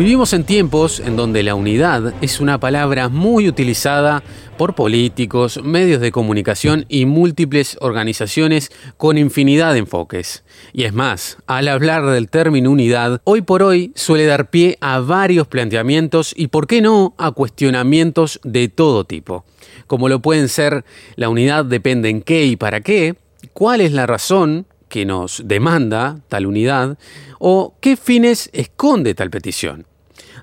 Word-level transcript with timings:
Vivimos 0.00 0.32
en 0.32 0.44
tiempos 0.44 0.98
en 0.98 1.14
donde 1.14 1.42
la 1.42 1.54
unidad 1.54 2.14
es 2.22 2.40
una 2.40 2.58
palabra 2.58 3.10
muy 3.10 3.46
utilizada 3.46 4.22
por 4.56 4.74
políticos, 4.74 5.60
medios 5.62 6.00
de 6.00 6.10
comunicación 6.10 6.86
y 6.88 7.04
múltiples 7.04 7.76
organizaciones 7.82 8.72
con 8.96 9.18
infinidad 9.18 9.74
de 9.74 9.80
enfoques. 9.80 10.42
Y 10.72 10.84
es 10.84 10.94
más, 10.94 11.36
al 11.46 11.68
hablar 11.68 12.06
del 12.06 12.30
término 12.30 12.70
unidad, 12.70 13.20
hoy 13.24 13.42
por 13.42 13.62
hoy 13.62 13.92
suele 13.94 14.24
dar 14.24 14.48
pie 14.48 14.78
a 14.80 15.00
varios 15.00 15.46
planteamientos 15.46 16.32
y, 16.34 16.46
por 16.46 16.66
qué 16.66 16.80
no, 16.80 17.14
a 17.18 17.32
cuestionamientos 17.32 18.40
de 18.42 18.68
todo 18.68 19.04
tipo, 19.04 19.44
como 19.86 20.08
lo 20.08 20.22
pueden 20.22 20.48
ser 20.48 20.82
la 21.16 21.28
unidad 21.28 21.66
depende 21.66 22.08
en 22.08 22.22
qué 22.22 22.46
y 22.46 22.56
para 22.56 22.80
qué, 22.80 23.16
cuál 23.52 23.82
es 23.82 23.92
la 23.92 24.06
razón 24.06 24.64
que 24.88 25.04
nos 25.04 25.42
demanda 25.44 26.20
tal 26.28 26.46
unidad 26.46 26.96
o 27.38 27.74
qué 27.82 27.98
fines 27.98 28.48
esconde 28.54 29.14
tal 29.14 29.28
petición 29.28 29.89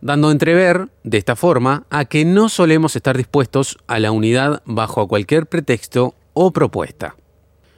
dando 0.02 0.30
a 0.30 0.31
entrever, 0.31 0.90
de 1.03 1.17
esta 1.17 1.36
forma, 1.36 1.86
a 1.90 2.06
que 2.06 2.26
no 2.26 2.50
solemos 2.50 2.95
estar 2.95 3.17
dispuestos 3.17 3.78
a 3.88 4.00
la 4.00 4.12
unidad 4.12 4.62
bajo 4.66 5.08
cualquier 5.08 5.48
pretexto 5.48 6.16
o 6.34 6.52
propuesta. 6.52 7.16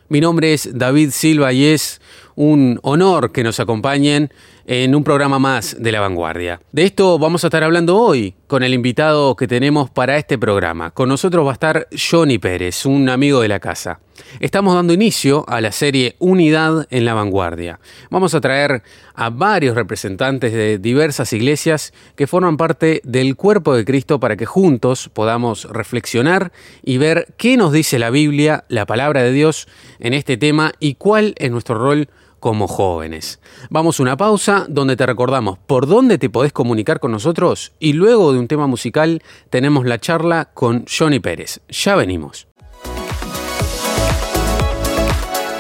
Mi 0.10 0.22
nombre 0.22 0.54
es 0.54 0.70
David 0.74 1.12
Silva 1.12 1.54
y 1.54 1.66
es 1.66 2.02
un 2.40 2.80
honor 2.84 3.34
que 3.34 3.44
nos 3.44 3.60
acompañen 3.60 4.32
en 4.66 4.96
un 4.96 5.04
programa 5.04 5.40
más 5.40 5.76
de 5.78 5.92
La 5.92 6.00
Vanguardia. 6.00 6.62
De 6.72 6.86
esto 6.86 7.20
vamos 7.20 7.44
a 7.44 7.48
estar 7.48 7.66
hablando 7.66 7.98
hoy 7.98 8.34
con 8.48 8.64
el 8.64 8.74
invitado 8.74 9.36
que 9.36 9.46
tenemos 9.46 9.90
para 9.90 10.16
este 10.16 10.38
programa. 10.38 10.92
Con 10.92 11.10
nosotros 11.10 11.46
va 11.46 11.50
a 11.50 11.54
estar 11.54 11.88
Johnny 11.92 12.38
Pérez, 12.38 12.86
un 12.86 13.10
amigo 13.10 13.42
de 13.42 13.50
la 13.50 13.60
casa. 13.60 14.00
Estamos 14.40 14.74
dando 14.74 14.94
inicio 14.94 15.44
a 15.50 15.60
la 15.60 15.74
serie 15.74 16.16
Unidad 16.20 16.88
en 16.92 17.04
la 17.04 17.14
Vanguardia. 17.14 17.82
Vamos 18.10 18.34
a 18.34 18.40
traer 18.40 18.84
a 19.16 19.30
varios 19.30 19.76
representantes 19.76 20.54
de 20.54 20.78
diversas 20.78 21.34
iglesias 21.34 21.94
que 22.16 22.28
forman 22.28 22.56
parte 22.56 23.02
del 23.04 23.36
cuerpo 23.36 23.76
de 23.76 23.84
Cristo 23.84 24.22
para 24.22 24.38
que 24.38 24.46
juntos 24.46 25.10
podamos 25.12 25.66
reflexionar 25.66 26.54
y 26.84 27.00
ver 27.00 27.34
qué 27.36 27.58
nos 27.58 27.74
dice 27.74 28.00
la 28.00 28.12
Biblia, 28.12 28.64
la 28.70 28.86
palabra 28.86 29.24
de 29.24 29.34
Dios, 29.34 29.68
en 30.00 30.14
este 30.14 30.38
tema 30.38 30.72
y 30.80 30.96
cuál 30.96 31.36
es 31.38 31.52
nuestro 31.52 31.78
rol 31.78 32.08
como 32.40 32.68
jóvenes. 32.68 33.40
Vamos 33.70 34.00
a 34.00 34.04
una 34.04 34.18
pausa 34.18 34.66
donde 34.70 34.96
te 34.96 35.06
recordamos 35.06 35.58
por 35.58 35.88
dónde 35.88 36.18
te 36.18 36.30
podés 36.30 36.54
comunicar 36.54 37.00
con 37.00 37.12
nosotros 37.12 37.74
y 37.80 37.94
luego 37.94 38.34
de 38.34 38.40
un 38.40 38.48
tema 38.48 38.68
musical 38.68 39.22
tenemos 39.50 39.86
la 39.86 40.00
charla 40.00 40.50
con 40.54 40.86
Johnny 40.88 41.20
Pérez. 41.20 41.62
Ya 41.70 41.96
venimos. 41.96 42.48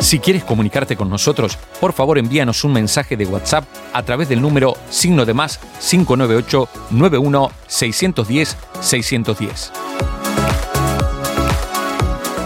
Si 0.02 0.19
quieres 0.19 0.44
comunicarte 0.44 0.95
con 0.95 1.09
nosotros, 1.09 1.57
por 1.80 1.94
favor 1.94 2.17
envíanos 2.17 2.63
un 2.63 2.73
mensaje 2.73 3.17
de 3.17 3.25
WhatsApp 3.25 3.66
a 3.94 4.03
través 4.03 4.30
del 4.30 4.41
número 4.41 4.75
signo 4.89 5.25
de 5.25 5.33
más 5.33 5.59
598 5.88 6.67
91 6.91 7.51
610 7.67 8.57
610. 8.79 9.72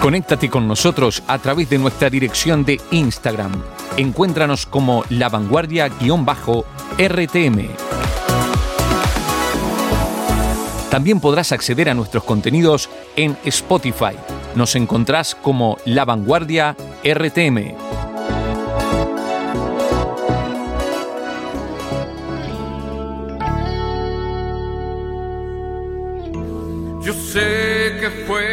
Conéctate 0.04 0.50
con 0.50 0.68
nosotros 0.68 1.24
a 1.28 1.40
través 1.40 1.70
de 1.70 1.78
nuestra 1.78 2.10
dirección 2.10 2.66
de 2.66 2.82
Instagram. 2.92 3.54
Encuéntranos 3.96 4.66
como 4.66 5.06
La 5.08 5.30
Vanguardia-RTM. 5.30 7.70
También 10.90 11.22
podrás 11.22 11.54
acceder 11.54 11.88
a 11.88 11.94
nuestros 11.94 12.26
contenidos 12.26 12.90
en 13.16 13.38
Spotify. 13.46 14.18
Nos 14.56 14.76
encontrás 14.76 15.36
como 15.36 15.78
La 15.86 16.04
Vanguardia 16.04 16.76
RTM. 17.02 17.78
Yo 27.06 27.14
sé 27.14 28.00
que 28.02 28.26
fue 28.28 28.53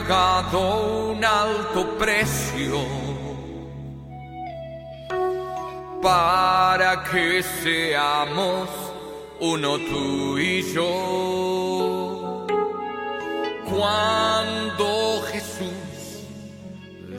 pagado 0.00 1.10
un 1.10 1.24
alto 1.24 1.98
precio 1.98 2.80
para 6.02 7.04
que 7.04 7.42
seamos 7.42 8.68
uno 9.40 9.78
tú 9.78 10.38
y 10.38 10.62
yo. 10.72 12.46
Cuando 13.68 15.22
Jesús 15.30 16.24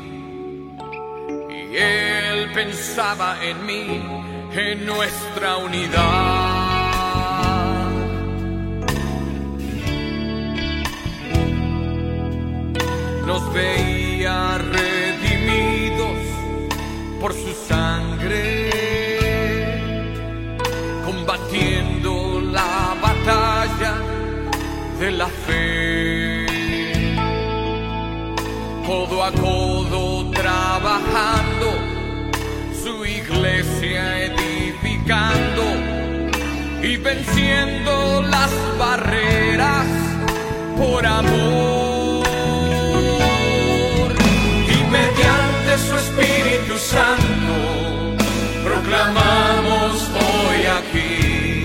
y 1.53 1.77
Él 1.77 2.51
pensaba 2.53 3.37
en 3.43 3.65
mí, 3.65 4.01
en 4.53 4.85
nuestra 4.85 5.57
unidad. 5.57 5.99
Nos 13.25 13.53
veía 13.53 14.57
redimidos 14.57 16.17
por 17.21 17.33
su 17.33 17.53
sangre, 17.67 18.69
combatiendo 21.05 22.41
la 22.41 22.95
batalla 23.01 23.95
de 24.99 25.11
la 25.11 25.27
fe 25.27 26.39
codo 28.89 29.23
a 29.23 29.31
codo 29.31 30.31
trabajando, 30.31 31.67
su 32.83 33.05
iglesia 33.05 34.25
y 36.83 36.97
venciendo 36.97 38.21
las 38.21 38.51
barreras 38.77 39.87
por 40.77 41.03
amor. 41.03 42.27
Y 44.67 44.83
mediante 44.91 45.77
su 45.87 45.97
Espíritu 45.97 46.77
Santo 46.77 48.15
proclamamos 48.63 50.11
hoy 50.13 50.65
aquí 50.77 51.63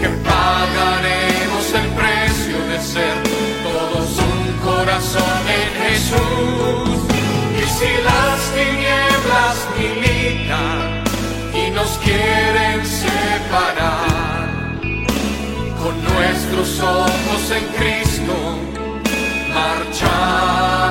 que 0.00 0.08
pagaremos 0.30 1.74
el 1.74 1.88
precio 1.90 2.58
de 2.68 2.80
ser 2.80 3.16
todos 3.64 4.10
un 4.18 4.52
corazón 4.64 5.42
en 5.60 5.68
Jesús. 5.82 6.98
Y 7.58 7.64
si 7.64 7.90
las 8.04 8.40
nuestros 16.52 16.80
ojos 16.80 17.50
en 17.50 17.64
Cristo 17.78 18.34
marchamos 19.54 20.81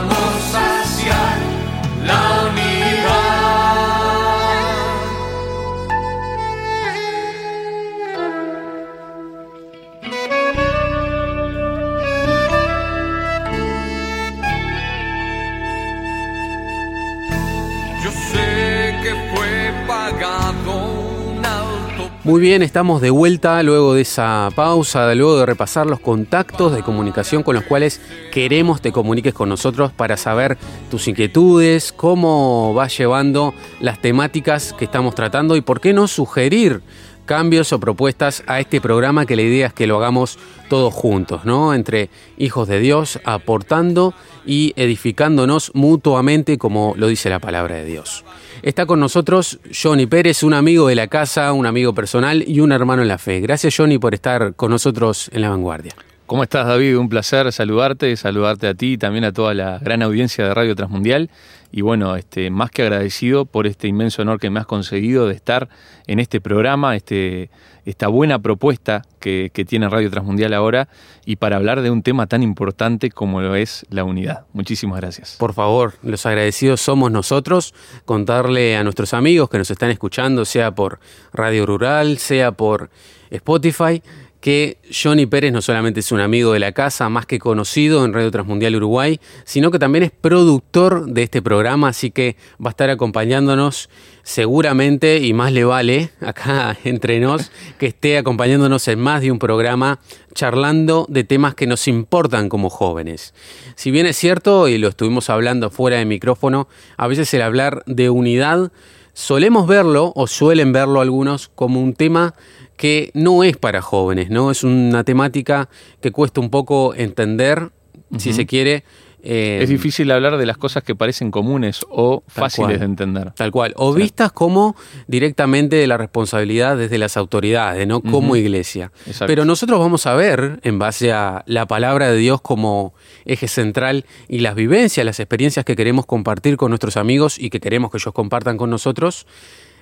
Muy 22.24 22.40
bien, 22.40 22.62
estamos 22.62 23.02
de 23.02 23.10
vuelta 23.10 23.64
luego 23.64 23.96
de 23.96 24.02
esa 24.02 24.50
pausa, 24.54 25.16
luego 25.16 25.40
de 25.40 25.48
repasar 25.48 25.88
los 25.88 26.00
contactos 26.00 26.72
de 26.72 26.84
comunicación 26.84 27.42
con 27.42 27.56
los 27.56 27.64
cuales 27.64 28.00
queremos 28.32 28.80
te 28.80 28.92
comuniques 28.92 29.34
con 29.34 29.50
nosotros 29.50 29.92
para 29.92 30.18
saber 30.18 30.60
tus 30.92 31.08
inquietudes, 31.08 31.92
cómo 31.92 32.76
vas 32.76 32.96
llevando 32.96 33.56
las 33.80 34.00
temáticas 34.00 34.72
que 34.78 34.86
estamos 34.86 35.16
tratando 35.16 35.56
y 35.56 35.62
por 35.62 35.82
qué 35.82 35.94
no 35.94 36.08
sugerir 36.08 36.84
cambios 37.26 37.74
o 37.74 37.80
propuestas 37.80 38.44
a 38.48 38.60
este 38.60 38.82
programa 38.82 39.26
que 39.26 39.36
la 39.36 39.42
idea 39.42 39.68
es 39.68 39.74
que 39.74 39.88
lo 39.88 39.98
hagamos 39.98 40.38
todos 40.70 40.94
juntos, 40.94 41.46
¿no? 41.46 41.74
Entre 41.74 42.10
hijos 42.38 42.68
de 42.68 42.80
Dios, 42.80 43.20
aportando 43.24 44.14
y 44.46 44.74
edificándonos 44.76 45.72
mutuamente 45.74 46.58
como 46.58 46.94
lo 46.98 47.08
dice 47.08 47.30
la 47.30 47.40
palabra 47.40 47.76
de 47.76 47.86
Dios. 47.86 48.24
Está 48.62 48.86
con 48.86 49.00
nosotros 49.00 49.60
Johnny 49.74 50.06
Pérez, 50.06 50.44
un 50.44 50.54
amigo 50.54 50.88
de 50.88 50.96
la 50.96 51.08
casa, 51.08 51.54
un 51.54 51.66
amigo 51.66 51.94
personal 51.94 52.44
y 52.48 52.60
un 52.60 52.72
hermano 52.72 53.02
en 53.02 53.08
la 53.08 53.18
fe. 53.18 53.40
Gracias 53.40 53.76
Johnny 53.76 53.98
por 53.98 54.14
estar 54.14 54.54
con 54.56 54.72
nosotros 54.72 55.30
en 55.34 55.42
la 55.42 55.50
vanguardia. 55.50 55.96
¿Cómo 56.32 56.44
estás 56.44 56.66
David? 56.66 56.98
Un 56.98 57.10
placer 57.10 57.52
saludarte, 57.52 58.16
saludarte 58.16 58.66
a 58.66 58.74
ti 58.74 58.94
y 58.94 58.98
también 58.98 59.26
a 59.26 59.34
toda 59.34 59.54
la 59.54 59.80
gran 59.80 60.02
audiencia 60.02 60.46
de 60.46 60.54
Radio 60.54 60.78
Transmundial. 60.78 61.30
Y 61.74 61.82
bueno, 61.82 62.16
este, 62.16 62.50
más 62.50 62.72
que 62.72 62.84
agradecido 62.84 63.44
por 63.44 63.68
este 63.68 63.90
inmenso 63.90 64.22
honor 64.22 64.40
que 64.40 64.50
me 64.50 64.62
has 64.62 64.66
conseguido 64.66 65.28
de 65.28 65.34
estar 65.34 65.68
en 66.08 66.20
este 66.20 66.40
programa, 66.40 66.96
este, 66.96 67.50
esta 67.86 68.08
buena 68.08 68.40
propuesta 68.40 69.02
que, 69.20 69.52
que 69.54 69.66
tiene 69.66 69.90
Radio 69.90 70.10
Transmundial 70.10 70.54
ahora 70.54 70.88
y 71.26 71.36
para 71.36 71.58
hablar 71.58 71.82
de 71.82 71.92
un 71.92 72.02
tema 72.02 72.28
tan 72.28 72.44
importante 72.44 73.12
como 73.12 73.42
lo 73.42 73.56
es 73.56 73.86
la 73.90 74.06
unidad. 74.06 74.46
Muchísimas 74.54 75.02
gracias. 75.02 75.36
Por 75.38 75.54
favor, 75.54 75.96
los 76.02 76.26
agradecidos 76.26 76.80
somos 76.80 77.12
nosotros, 77.12 77.74
contarle 78.06 78.78
a 78.78 78.86
nuestros 78.86 79.14
amigos 79.14 79.50
que 79.50 79.58
nos 79.58 79.70
están 79.70 79.90
escuchando, 79.92 80.46
sea 80.46 80.72
por 80.74 81.02
Radio 81.34 81.66
Rural, 81.66 82.20
sea 82.20 82.54
por 82.54 82.90
Spotify, 83.32 84.02
que 84.42 84.80
Johnny 84.92 85.28
Pérez 85.28 85.54
no 85.54 85.62
solamente 85.62 86.00
es 86.00 86.12
un 86.12 86.20
amigo 86.20 86.54
de 86.54 86.60
la 86.60 86.72
casa, 86.72 87.08
más 87.10 87.28
que 87.28 87.38
conocido 87.38 88.04
en 88.04 88.12
Radio 88.12 88.32
Transmundial 88.32 88.76
Uruguay, 88.76 89.20
sino 89.46 89.70
que 89.70 89.78
también 89.78 90.04
es 90.04 90.12
productor 90.12 91.06
de 91.06 91.24
este 91.24 91.44
programa, 91.44 91.90
así 91.90 92.10
que 92.10 92.36
va 92.54 92.70
a 92.70 92.72
estar 92.72 92.90
acompañándonos 92.90 93.90
seguramente, 94.24 95.20
y 95.20 95.34
más 95.34 95.52
le 95.52 95.64
vale 95.64 96.10
acá 96.22 96.76
entre 96.84 97.20
nos, 97.20 97.52
que 97.78 97.86
esté 97.88 98.18
acompañándonos 98.18 98.88
en 98.88 99.00
más 99.00 99.22
de 99.22 99.32
un 99.32 99.38
programa 99.38 100.00
charlando 100.34 101.06
de 101.08 101.24
temas 101.24 101.54
que 101.54 101.68
nos 101.68 101.88
importan 101.88 102.50
como 102.50 102.72
jóvenes. 102.72 103.36
Si 103.76 103.92
bien 103.92 104.08
es 104.08 104.18
cierto, 104.18 104.68
y 104.68 104.80
lo 104.80 104.88
estuvimos 104.88 105.30
hablando 105.30 105.70
fuera 105.70 105.98
de 105.98 106.06
micrófono, 106.06 106.68
a 106.98 107.08
veces 107.08 107.32
el 107.36 107.44
hablar 107.44 107.84
de 107.86 108.10
unidad, 108.10 108.72
solemos 109.14 109.68
verlo, 109.68 110.14
o 110.16 110.26
suelen 110.26 110.72
verlo 110.72 111.02
algunos, 111.02 111.50
como 111.54 111.82
un 111.82 111.94
tema 111.94 112.34
que 112.82 113.12
no 113.14 113.44
es 113.44 113.58
para 113.58 113.80
jóvenes, 113.80 114.32
¿no? 114.32 114.50
Es 114.50 114.64
una 114.64 115.04
temática 115.04 115.70
que 116.02 116.10
cuesta 116.10 116.42
un 116.42 116.50
poco 116.50 116.96
entender, 116.96 117.70
si 118.18 118.34
se 118.34 118.48
quiere. 118.48 118.84
Eh, 119.22 119.60
es 119.62 119.70
difícil 119.70 120.10
hablar 120.10 120.38
de 120.38 120.48
las 120.48 120.58
cosas 120.58 120.82
que 120.82 120.96
parecen 120.96 121.30
comunes 121.30 121.86
o 121.92 122.24
fáciles 122.26 122.70
cual, 122.70 122.80
de 122.80 122.86
entender. 122.86 123.32
Tal 123.34 123.52
cual. 123.52 123.76
O 123.78 123.94
vistas 123.94 124.32
como 124.32 124.76
directamente 125.06 125.76
de 125.76 125.86
la 125.86 125.98
responsabilidad 125.98 126.76
desde 126.76 126.98
las 126.98 127.18
autoridades, 127.18 127.86
¿no? 127.86 128.02
Como 128.02 128.36
iglesia. 128.36 128.92
Exacto. 129.06 129.28
Pero 129.28 129.46
nosotros 129.46 129.80
vamos 129.80 130.08
a 130.08 130.16
ver, 130.16 130.60
en 130.64 130.80
base 130.80 131.12
a 131.12 131.44
la 131.46 131.68
palabra 131.68 132.10
de 132.10 132.18
Dios 132.18 132.42
como 132.42 132.96
eje 133.26 133.48
central 133.48 134.06
y 134.28 134.40
las 134.40 134.56
vivencias, 134.56 135.06
las 135.06 135.20
experiencias 135.20 135.66
que 135.66 135.76
queremos 135.76 136.08
compartir 136.08 136.58
con 136.58 136.72
nuestros 136.72 136.98
amigos 136.98 137.38
y 137.38 137.52
que 137.52 137.60
queremos 137.60 137.92
que 137.92 137.98
ellos 137.98 138.12
compartan 138.16 138.58
con 138.58 138.72
nosotros, 138.72 139.28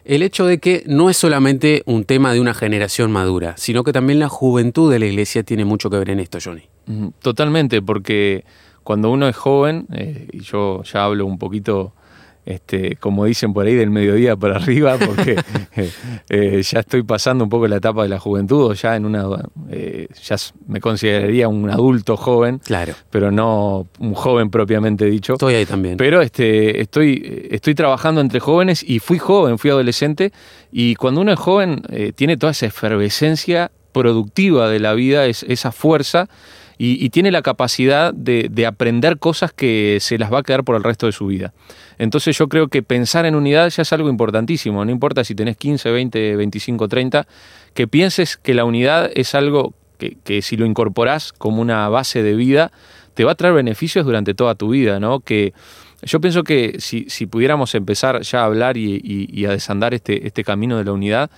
el 0.06 0.22
hecho 0.22 0.46
de 0.46 0.60
que 0.60 0.84
no 0.88 1.10
es 1.10 1.18
solamente 1.18 1.84
un 1.86 2.04
tema 2.04 2.34
de 2.34 2.40
una 2.40 2.54
generación 2.54 3.12
madura, 3.12 3.56
sino 3.58 3.84
que 3.84 3.94
también 3.94 4.20
la 4.20 4.30
juventud 4.30 4.92
de 4.92 5.00
la 5.00 5.06
iglesia 5.06 5.44
tiene 5.44 5.66
mucho 5.66 5.90
que 5.90 5.98
ver 5.98 6.10
en 6.10 6.20
esto, 6.20 6.40
Johnny. 6.44 6.64
Totalmente, 7.22 7.82
porque 7.82 8.46
cuando 8.84 9.12
uno 9.12 9.28
es 9.28 9.36
joven, 9.36 9.86
eh, 9.94 10.28
y 10.32 10.40
yo 10.40 10.84
ya 10.84 11.04
hablo 11.04 11.26
un 11.26 11.38
poquito, 11.38 11.94
este, 12.50 12.96
como 12.96 13.26
dicen 13.26 13.54
por 13.54 13.68
ahí, 13.68 13.76
del 13.76 13.92
mediodía 13.92 14.36
para 14.36 14.56
arriba, 14.56 14.98
porque 14.98 15.38
eh, 15.76 15.92
eh, 16.30 16.62
ya 16.64 16.80
estoy 16.80 17.04
pasando 17.04 17.44
un 17.44 17.50
poco 17.50 17.68
la 17.68 17.76
etapa 17.76 18.02
de 18.02 18.10
la 18.10 18.20
juventud, 18.20 18.72
o 18.72 18.74
ya 18.74 18.96
en 18.96 19.06
una, 19.06 19.24
eh, 19.70 20.08
ya 20.24 20.36
me 20.68 20.82
consideraría 20.82 21.48
un 21.48 21.70
adulto 21.70 22.18
joven, 22.18 22.58
Claro. 22.58 22.94
pero 23.12 23.30
no 23.30 23.88
un 24.00 24.16
joven 24.16 24.50
propiamente 24.50 25.06
dicho. 25.06 25.34
Estoy 25.34 25.54
ahí 25.54 25.66
también. 25.68 25.98
Pero 25.98 26.22
este, 26.24 26.82
estoy, 26.82 27.48
estoy 27.52 27.76
trabajando 27.76 28.20
entre 28.20 28.40
jóvenes 28.40 28.84
y 28.84 28.98
fui 28.98 29.20
joven, 29.20 29.60
fui 29.60 29.70
adolescente, 29.70 30.34
y 30.72 30.96
cuando 30.96 31.22
uno 31.22 31.32
es 31.32 31.40
joven 31.40 31.84
eh, 31.90 32.14
tiene 32.16 32.36
toda 32.36 32.52
esa 32.52 32.66
efervescencia 32.66 33.70
productiva 33.92 34.70
de 34.70 34.80
la 34.80 34.94
vida, 34.96 35.28
es, 35.28 35.44
esa 35.44 35.72
fuerza, 35.72 36.30
y, 36.82 37.10
tiene 37.10 37.30
la 37.30 37.42
capacidad 37.42 38.14
de, 38.14 38.48
de 38.50 38.66
aprender 38.66 39.20
cosas 39.20 39.52
que 39.52 39.98
se 40.00 40.18
las 40.18 40.32
va 40.32 40.40
a 40.40 40.44
quedar 40.44 40.64
por 40.64 40.78
el 40.78 40.84
resto 40.84 41.08
de 41.08 41.12
su 41.12 41.28
vida. 41.28 41.54
Entonces 41.98 42.38
yo 42.38 42.48
creo 42.48 42.70
que 42.70 42.82
pensar 42.82 43.26
en 43.26 43.36
unidad 43.36 43.70
ya 43.70 43.82
es 43.82 43.92
algo 43.92 44.10
importantísimo, 44.10 44.86
no 44.86 44.92
importa 44.92 45.26
si 45.26 45.36
tenés 45.36 45.58
15, 45.58 45.92
20, 45.92 46.38
25, 46.38 46.88
30, 46.88 47.28
que 47.74 47.88
pienses 47.90 48.38
que 48.38 48.54
la 48.54 48.64
unidad 48.64 49.12
es 49.14 49.36
algo 49.36 49.74
que, 49.98 50.42
si 50.42 50.56
lo 50.56 50.66
incorporás 50.66 51.34
como 51.34 51.62
una 51.62 51.90
base 51.90 52.24
de 52.24 52.34
vida, 52.34 52.72
te 53.14 53.26
va 53.26 53.34
a 53.34 53.36
traer 53.36 53.54
beneficios 53.54 54.06
durante 54.06 54.34
toda 54.34 54.56
tu 54.56 54.70
vida, 54.70 55.02
¿no? 55.02 55.20
Que 55.20 55.54
yo 56.04 56.22
pienso 56.22 56.46
que 56.46 56.78
si, 56.80 57.04
pudiéramos 57.26 57.76
empezar 57.76 58.22
ya 58.22 58.40
a 58.40 58.46
hablar 58.46 58.78
y 58.78 59.46
a 59.46 59.52
desandar 59.52 59.94
este, 59.94 60.26
este 60.26 60.46
camino 60.46 60.78
de 60.78 60.86
la 60.86 60.94
unidad, 60.94 61.30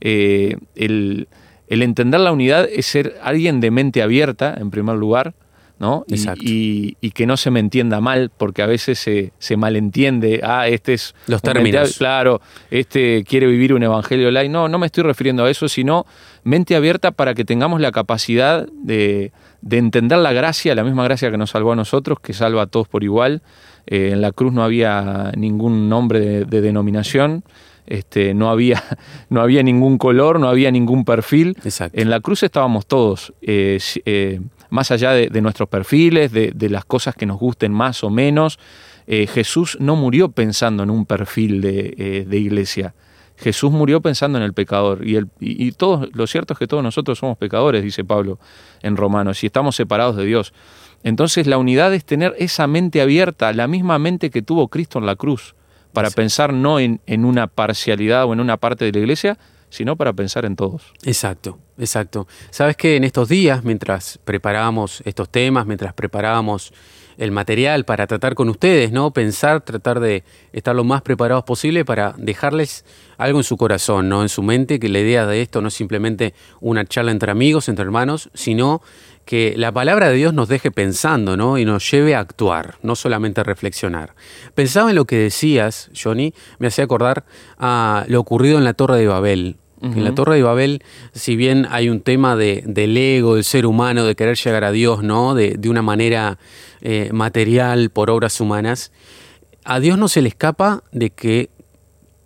eh, 0.00 0.56
el, 0.74 1.28
el 1.70 1.82
entender 1.82 2.20
la 2.20 2.32
unidad 2.32 2.68
es 2.70 2.84
ser 2.84 3.16
alguien 3.22 3.60
de 3.60 3.70
mente 3.70 4.02
abierta, 4.02 4.54
en 4.58 4.70
primer 4.70 4.96
lugar, 4.96 5.32
¿no? 5.78 6.04
Y, 6.08 6.16
y- 6.44 6.96
y 7.00 7.10
que 7.12 7.24
no 7.24 7.38
se 7.38 7.50
me 7.50 7.58
entienda 7.58 8.02
mal, 8.02 8.30
porque 8.36 8.60
a 8.60 8.66
veces 8.66 8.98
se, 8.98 9.32
se 9.38 9.56
malentiende, 9.56 10.40
ah, 10.44 10.68
este 10.68 10.92
es... 10.92 11.14
Los 11.26 11.42
mente 11.42 11.54
términos. 11.54 11.96
Claro, 11.96 12.42
este 12.70 13.24
quiere 13.24 13.46
vivir 13.46 13.72
un 13.72 13.82
evangelio 13.82 14.30
light. 14.30 14.50
No, 14.50 14.68
no 14.68 14.78
me 14.78 14.84
estoy 14.84 15.04
refiriendo 15.04 15.42
a 15.46 15.50
eso, 15.50 15.68
sino 15.68 16.04
mente 16.44 16.76
abierta 16.76 17.12
para 17.12 17.32
que 17.32 17.46
tengamos 17.46 17.80
la 17.80 17.92
capacidad 17.92 18.66
de, 18.70 19.32
de 19.62 19.78
entender 19.78 20.18
la 20.18 20.34
gracia, 20.34 20.74
la 20.74 20.84
misma 20.84 21.04
gracia 21.04 21.30
que 21.30 21.38
nos 21.38 21.48
salvó 21.48 21.72
a 21.72 21.76
nosotros, 21.76 22.20
que 22.20 22.34
salva 22.34 22.62
a 22.62 22.66
todos 22.66 22.86
por 22.86 23.02
igual. 23.02 23.40
Eh, 23.86 24.10
en 24.12 24.20
la 24.20 24.32
cruz 24.32 24.52
no 24.52 24.62
había 24.62 25.32
ningún 25.34 25.88
nombre 25.88 26.20
de, 26.20 26.44
de 26.44 26.60
denominación, 26.60 27.42
este, 27.90 28.32
no, 28.32 28.48
había, 28.50 28.82
no 29.28 29.42
había 29.42 29.62
ningún 29.62 29.98
color, 29.98 30.40
no 30.40 30.48
había 30.48 30.70
ningún 30.70 31.04
perfil. 31.04 31.56
Exacto. 31.64 32.00
En 32.00 32.08
la 32.08 32.20
cruz 32.20 32.42
estábamos 32.42 32.86
todos, 32.86 33.34
eh, 33.42 33.78
eh, 34.06 34.40
más 34.70 34.90
allá 34.90 35.12
de, 35.12 35.28
de 35.28 35.40
nuestros 35.42 35.68
perfiles, 35.68 36.32
de, 36.32 36.52
de 36.54 36.68
las 36.70 36.86
cosas 36.86 37.14
que 37.14 37.26
nos 37.26 37.38
gusten 37.38 37.72
más 37.72 38.02
o 38.02 38.08
menos. 38.10 38.58
eh, 39.06 39.26
Jesús 39.26 39.76
no 39.80 39.96
murió 39.96 40.30
pensando 40.30 40.82
en 40.84 40.90
un 40.90 41.04
perfil 41.04 41.60
de, 41.60 41.94
eh, 41.98 42.24
de 42.26 42.38
iglesia. 42.38 42.94
Jesús 43.36 43.72
murió 43.72 44.00
pensando 44.00 44.38
en 44.38 44.44
el 44.44 44.52
pecador. 44.52 45.04
Y, 45.06 45.16
el, 45.16 45.26
y, 45.40 45.66
y 45.66 45.72
todos, 45.72 46.08
lo 46.12 46.26
cierto 46.26 46.52
es 46.52 46.58
que 46.58 46.66
todos 46.66 46.82
nosotros 46.82 47.18
somos 47.18 47.38
pecadores, 47.38 47.82
dice 47.82 48.04
Pablo 48.04 48.38
en 48.82 48.96
Romanos, 48.96 49.42
y 49.42 49.46
estamos 49.46 49.74
separados 49.76 50.16
de 50.16 50.26
Dios. 50.26 50.52
Entonces 51.02 51.46
la 51.46 51.56
unidad 51.56 51.92
es 51.94 52.04
tener 52.04 52.34
esa 52.38 52.66
mente 52.66 53.00
abierta, 53.00 53.52
la 53.54 53.66
misma 53.66 53.98
mente 53.98 54.28
que 54.30 54.42
tuvo 54.42 54.68
Cristo 54.68 54.98
en 54.98 55.06
la 55.06 55.16
cruz, 55.16 55.54
para 55.92 56.10
pensar 56.10 56.52
no 56.52 56.78
en, 56.78 57.00
en 57.06 57.24
una 57.24 57.46
parcialidad 57.46 58.24
o 58.24 58.32
en 58.32 58.40
una 58.40 58.56
parte 58.56 58.84
de 58.84 58.92
la 58.92 58.98
iglesia, 58.98 59.38
sino 59.70 59.96
para 59.96 60.12
pensar 60.12 60.44
en 60.44 60.56
todos. 60.56 60.92
Exacto, 61.04 61.58
exacto. 61.78 62.26
Sabes 62.50 62.76
que 62.76 62.96
en 62.96 63.04
estos 63.04 63.28
días, 63.28 63.64
mientras 63.64 64.18
preparábamos 64.24 65.02
estos 65.06 65.28
temas, 65.30 65.66
mientras 65.66 65.94
preparábamos 65.94 66.72
el 67.16 67.32
material 67.32 67.84
para 67.84 68.06
tratar 68.06 68.34
con 68.34 68.48
ustedes, 68.48 68.92
¿no? 68.92 69.12
Pensar, 69.12 69.60
tratar 69.60 70.00
de 70.00 70.24
estar 70.52 70.74
lo 70.74 70.84
más 70.84 71.02
preparados 71.02 71.44
posible 71.44 71.84
para 71.84 72.14
dejarles 72.16 72.84
algo 73.18 73.38
en 73.38 73.44
su 73.44 73.58
corazón, 73.58 74.08
¿no? 74.08 74.22
En 74.22 74.30
su 74.30 74.42
mente, 74.42 74.80
que 74.80 74.88
la 74.88 75.00
idea 75.00 75.26
de 75.26 75.42
esto 75.42 75.60
no 75.60 75.68
es 75.68 75.74
simplemente 75.74 76.34
una 76.60 76.84
charla 76.86 77.10
entre 77.10 77.30
amigos, 77.30 77.68
entre 77.68 77.84
hermanos, 77.84 78.30
sino 78.32 78.80
que 79.30 79.54
la 79.56 79.70
palabra 79.70 80.08
de 80.08 80.16
Dios 80.16 80.34
nos 80.34 80.48
deje 80.48 80.72
pensando, 80.72 81.36
¿no? 81.36 81.56
Y 81.56 81.64
nos 81.64 81.88
lleve 81.88 82.16
a 82.16 82.18
actuar, 82.18 82.78
no 82.82 82.96
solamente 82.96 83.40
a 83.40 83.44
reflexionar. 83.44 84.16
Pensaba 84.56 84.90
en 84.90 84.96
lo 84.96 85.04
que 85.04 85.18
decías, 85.18 85.88
Johnny, 85.94 86.34
me 86.58 86.66
hacía 86.66 86.82
acordar 86.82 87.24
a 87.56 88.04
lo 88.08 88.18
ocurrido 88.18 88.58
en 88.58 88.64
la 88.64 88.74
Torre 88.74 88.98
de 88.98 89.06
Babel. 89.06 89.56
En 89.82 90.02
la 90.02 90.16
Torre 90.16 90.34
de 90.34 90.42
Babel, 90.42 90.82
si 91.12 91.36
bien 91.36 91.68
hay 91.70 91.88
un 91.88 92.00
tema 92.00 92.34
de, 92.34 92.64
del 92.66 92.96
ego, 92.96 93.36
del 93.36 93.44
ser 93.44 93.66
humano, 93.66 94.04
de 94.04 94.16
querer 94.16 94.36
llegar 94.36 94.64
a 94.64 94.72
Dios, 94.72 95.04
¿no? 95.04 95.36
De, 95.36 95.54
de 95.56 95.70
una 95.70 95.80
manera 95.80 96.38
eh, 96.80 97.10
material, 97.12 97.90
por 97.90 98.10
obras 98.10 98.40
humanas, 98.40 98.90
a 99.64 99.78
Dios 99.78 99.96
no 99.96 100.08
se 100.08 100.22
le 100.22 100.28
escapa 100.28 100.82
de 100.90 101.10
que 101.10 101.50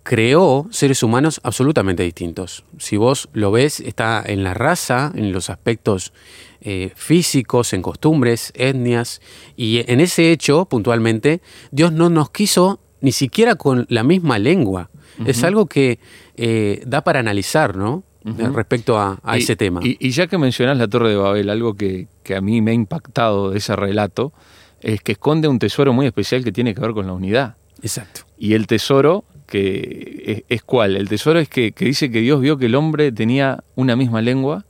creó 0.05 0.67
seres 0.69 1.01
humanos 1.01 1.41
absolutamente 1.43 2.03
distintos. 2.03 2.63
Si 2.77 2.95
vos 2.95 3.27
lo 3.33 3.51
ves, 3.51 3.79
está 3.79 4.23
en 4.23 4.43
la 4.43 4.53
raza, 4.53 5.11
en 5.15 5.31
los 5.31 5.49
aspectos 5.49 6.13
eh, 6.61 6.91
físicos, 6.95 7.73
en 7.73 7.81
costumbres, 7.81 8.51
etnias, 8.55 9.19
y 9.57 9.83
en 9.91 9.99
ese 9.99 10.31
hecho, 10.31 10.65
puntualmente, 10.65 11.41
Dios 11.71 11.91
no 11.91 12.11
nos 12.11 12.29
quiso 12.29 12.79
ni 13.01 13.11
siquiera 13.11 13.55
con 13.55 13.87
la 13.89 14.03
misma 14.03 14.37
lengua. 14.37 14.91
Es 15.25 15.43
algo 15.43 15.65
que 15.65 15.97
eh, 16.35 16.83
da 16.85 17.01
para 17.03 17.19
analizar, 17.19 17.75
¿no? 17.75 18.03
Ujú. 18.25 18.53
Respecto 18.53 18.99
a, 18.99 19.17
a 19.23 19.37
Y- 19.39 19.41
ese 19.41 19.55
tema. 19.55 19.79
Y, 19.83 19.97
y 19.99 20.11
ya 20.11 20.27
que 20.27 20.37
mencionás 20.37 20.77
la 20.77 20.87
Torre 20.87 21.09
de 21.09 21.15
Babel, 21.15 21.49
algo 21.49 21.73
que, 21.73 22.07
que 22.21 22.35
a 22.35 22.41
mí 22.41 22.61
me 22.61 22.71
ha 22.71 22.73
impactado 22.75 23.49
de 23.51 23.57
ese 23.57 23.75
relato 23.75 24.33
es 24.81 25.01
que 25.01 25.13
esconde 25.13 25.47
un 25.47 25.57
tesoro 25.57 25.93
muy 25.93 26.05
especial 26.05 26.43
que 26.43 26.51
tiene 26.51 26.75
que 26.75 26.81
ver 26.81 26.91
con 26.91 27.07
la 27.07 27.13
unidad. 27.13 27.55
Exacto. 27.81 28.21
Y 28.37 28.53
el 28.53 28.67
tesoro 28.67 29.23
que 29.45 30.23
es, 30.25 30.43
es 30.49 30.63
cuál. 30.63 30.95
El 30.95 31.09
tesoro 31.09 31.39
es 31.39 31.49
que, 31.49 31.71
que 31.71 31.85
dice 31.85 32.11
que 32.11 32.19
Dios 32.21 32.41
vio 32.41 32.57
que 32.57 32.65
el 32.65 32.75
hombre 32.75 33.11
tenía 33.11 33.63
una 33.75 33.95
misma 33.95 34.21
lengua 34.21 34.65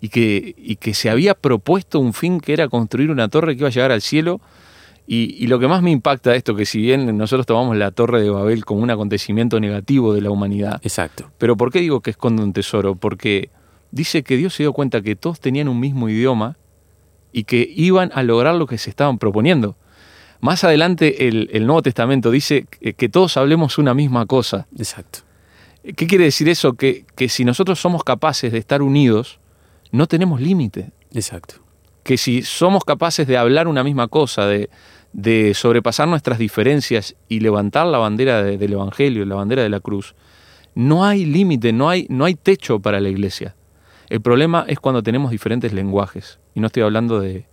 y 0.00 0.08
que, 0.08 0.54
y 0.56 0.76
que 0.76 0.94
se 0.94 1.10
había 1.10 1.34
propuesto 1.34 2.00
un 2.00 2.12
fin 2.12 2.40
que 2.40 2.52
era 2.52 2.68
construir 2.68 3.10
una 3.10 3.28
torre 3.28 3.54
que 3.54 3.60
iba 3.60 3.68
a 3.68 3.72
llegar 3.72 3.92
al 3.92 4.02
cielo. 4.02 4.40
Y, 5.06 5.36
y 5.42 5.46
lo 5.46 5.58
que 5.58 5.68
más 5.68 5.82
me 5.82 5.90
impacta 5.90 6.32
de 6.32 6.36
esto, 6.36 6.54
que 6.54 6.66
si 6.66 6.82
bien 6.82 7.16
nosotros 7.16 7.46
tomamos 7.46 7.76
la 7.76 7.90
torre 7.92 8.20
de 8.20 8.28
Babel 8.28 8.66
como 8.66 8.82
un 8.82 8.90
acontecimiento 8.90 9.58
negativo 9.58 10.12
de 10.12 10.20
la 10.20 10.30
humanidad, 10.30 10.80
Exacto. 10.82 11.30
pero 11.38 11.56
¿por 11.56 11.72
qué 11.72 11.80
digo 11.80 12.00
que 12.02 12.10
esconde 12.10 12.42
un 12.42 12.52
tesoro? 12.52 12.94
Porque 12.94 13.48
dice 13.90 14.22
que 14.22 14.36
Dios 14.36 14.54
se 14.54 14.64
dio 14.64 14.74
cuenta 14.74 15.00
que 15.00 15.16
todos 15.16 15.40
tenían 15.40 15.68
un 15.68 15.80
mismo 15.80 16.10
idioma 16.10 16.58
y 17.32 17.44
que 17.44 17.66
iban 17.74 18.10
a 18.14 18.22
lograr 18.22 18.54
lo 18.54 18.66
que 18.66 18.76
se 18.76 18.90
estaban 18.90 19.18
proponiendo. 19.18 19.76
Más 20.40 20.62
adelante 20.64 21.26
el, 21.28 21.50
el 21.52 21.66
Nuevo 21.66 21.82
Testamento 21.82 22.30
dice 22.30 22.66
que, 22.70 22.92
que 22.94 23.08
todos 23.08 23.36
hablemos 23.36 23.78
una 23.78 23.94
misma 23.94 24.26
cosa. 24.26 24.66
Exacto. 24.76 25.20
¿Qué 25.82 26.06
quiere 26.06 26.24
decir 26.24 26.48
eso? 26.48 26.74
Que, 26.74 27.04
que 27.16 27.28
si 27.28 27.44
nosotros 27.44 27.80
somos 27.80 28.04
capaces 28.04 28.52
de 28.52 28.58
estar 28.58 28.82
unidos, 28.82 29.40
no 29.90 30.06
tenemos 30.06 30.40
límite. 30.40 30.90
Exacto. 31.12 31.56
Que 32.04 32.16
si 32.18 32.42
somos 32.42 32.84
capaces 32.84 33.26
de 33.26 33.36
hablar 33.36 33.66
una 33.68 33.82
misma 33.82 34.06
cosa, 34.08 34.46
de, 34.46 34.70
de 35.12 35.54
sobrepasar 35.54 36.06
nuestras 36.06 36.38
diferencias 36.38 37.16
y 37.28 37.40
levantar 37.40 37.86
la 37.86 37.98
bandera 37.98 38.42
de- 38.42 38.58
del 38.58 38.74
Evangelio, 38.74 39.24
la 39.24 39.34
bandera 39.36 39.62
de 39.62 39.70
la 39.70 39.80
cruz, 39.80 40.14
no 40.74 41.04
hay 41.04 41.24
límite, 41.24 41.72
no 41.72 41.88
hay, 41.90 42.06
no 42.10 42.24
hay 42.26 42.34
techo 42.34 42.78
para 42.80 43.00
la 43.00 43.08
iglesia. 43.08 43.56
El 44.08 44.20
problema 44.20 44.64
es 44.68 44.78
cuando 44.78 45.02
tenemos 45.02 45.30
diferentes 45.32 45.72
lenguajes. 45.72 46.38
Y 46.54 46.60
no 46.60 46.68
estoy 46.68 46.82
hablando 46.84 47.18
de, 47.20 47.46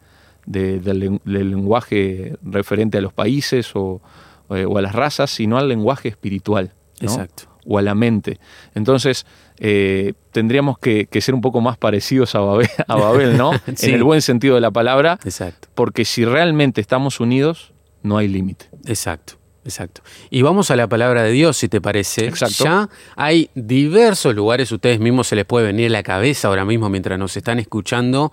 de- 0.45 0.79
del, 0.79 0.99
len- 0.99 1.21
del 1.25 1.49
lenguaje 1.51 2.35
referente 2.43 2.97
a 2.97 3.01
los 3.01 3.13
países 3.13 3.71
o, 3.75 4.01
eh, 4.49 4.65
o 4.65 4.77
a 4.77 4.81
las 4.81 4.93
razas, 4.93 5.29
sino 5.31 5.57
al 5.57 5.67
lenguaje 5.67 6.09
espiritual. 6.09 6.73
¿no? 7.01 7.09
Exacto. 7.11 7.43
o 7.67 7.77
a 7.77 7.81
la 7.81 7.93
mente. 7.95 8.39
Entonces, 8.73 9.25
eh, 9.59 10.13
tendríamos 10.31 10.77
que, 10.77 11.07
que 11.07 11.19
ser 11.19 11.33
un 11.35 11.41
poco 11.41 11.59
más 11.61 11.77
parecidos 11.77 12.35
a 12.35 12.39
Babel, 12.39 12.69
a 12.87 12.95
Babel 12.95 13.37
¿no? 13.37 13.51
Sí. 13.75 13.87
En 13.89 13.95
el 13.95 14.03
buen 14.03 14.21
sentido 14.21 14.55
de 14.55 14.61
la 14.61 14.71
palabra, 14.71 15.19
Exacto. 15.25 15.67
porque 15.75 16.05
si 16.05 16.23
realmente 16.25 16.79
estamos 16.79 17.19
unidos, 17.19 17.73
no 18.03 18.17
hay 18.17 18.27
límite. 18.27 18.67
Exacto. 18.85 19.33
Exacto. 19.65 20.03
Y 20.29 20.43
vamos 20.43 20.69
a 20.69 20.75
la 20.75 20.87
palabra 20.87 21.23
de 21.23 21.31
Dios, 21.31 21.57
si 21.57 21.67
te 21.67 21.81
parece. 21.81 22.27
Exacto. 22.27 22.63
Ya 22.63 22.87
hay 23.15 23.49
diversos 23.55 24.35
lugares, 24.35 24.71
ustedes 24.71 24.99
mismos 24.99 25.25
se 25.27 25.35
les 25.35 25.43
puede 25.45 25.65
venir 25.65 25.87
a 25.87 25.89
la 25.89 26.03
cabeza 26.03 26.49
ahora 26.49 26.65
mismo 26.65 26.87
mientras 26.91 27.17
nos 27.17 27.35
están 27.35 27.57
escuchando, 27.57 28.31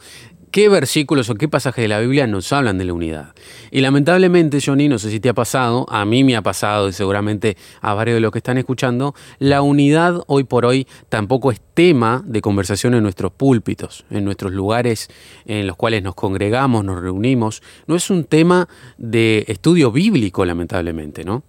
qué 0.52 0.68
versículos 0.68 1.30
o 1.30 1.34
qué 1.34 1.48
pasajes 1.48 1.82
de 1.82 1.88
la 1.88 1.98
Biblia 1.98 2.26
nos 2.26 2.52
hablan 2.52 2.78
de 2.78 2.84
la 2.84 2.92
unidad. 2.92 3.34
Y 3.70 3.80
lamentablemente, 3.80 4.60
Johnny, 4.64 4.86
no 4.86 4.98
sé 4.98 5.10
si 5.10 5.18
te 5.18 5.30
ha 5.30 5.34
pasado, 5.34 5.86
a 5.88 6.04
mí 6.04 6.22
me 6.22 6.36
ha 6.36 6.42
pasado 6.42 6.88
y 6.88 6.92
seguramente 6.92 7.56
a 7.80 7.94
varios 7.94 8.16
de 8.16 8.20
los 8.20 8.30
que 8.30 8.38
están 8.38 8.58
escuchando, 8.58 9.14
la 9.38 9.62
unidad 9.62 10.22
hoy 10.26 10.44
por 10.44 10.66
hoy 10.66 10.86
tampoco 11.08 11.50
es 11.50 11.60
tema 11.74 12.22
de 12.26 12.42
conversación 12.42 12.94
en 12.94 13.02
nuestros 13.02 13.32
púlpitos, 13.32 14.04
en 14.10 14.24
nuestros 14.24 14.52
lugares 14.52 15.08
en 15.46 15.66
los 15.66 15.76
cuales 15.76 16.02
nos 16.02 16.14
congregamos, 16.14 16.84
nos 16.84 17.00
reunimos. 17.00 17.62
No 17.86 17.96
es 17.96 18.10
un 18.10 18.24
tema 18.24 18.68
de 18.98 19.44
estudio 19.48 19.90
bíblico, 19.90 20.44
lamentablemente, 20.44 21.24
¿no? 21.24 21.42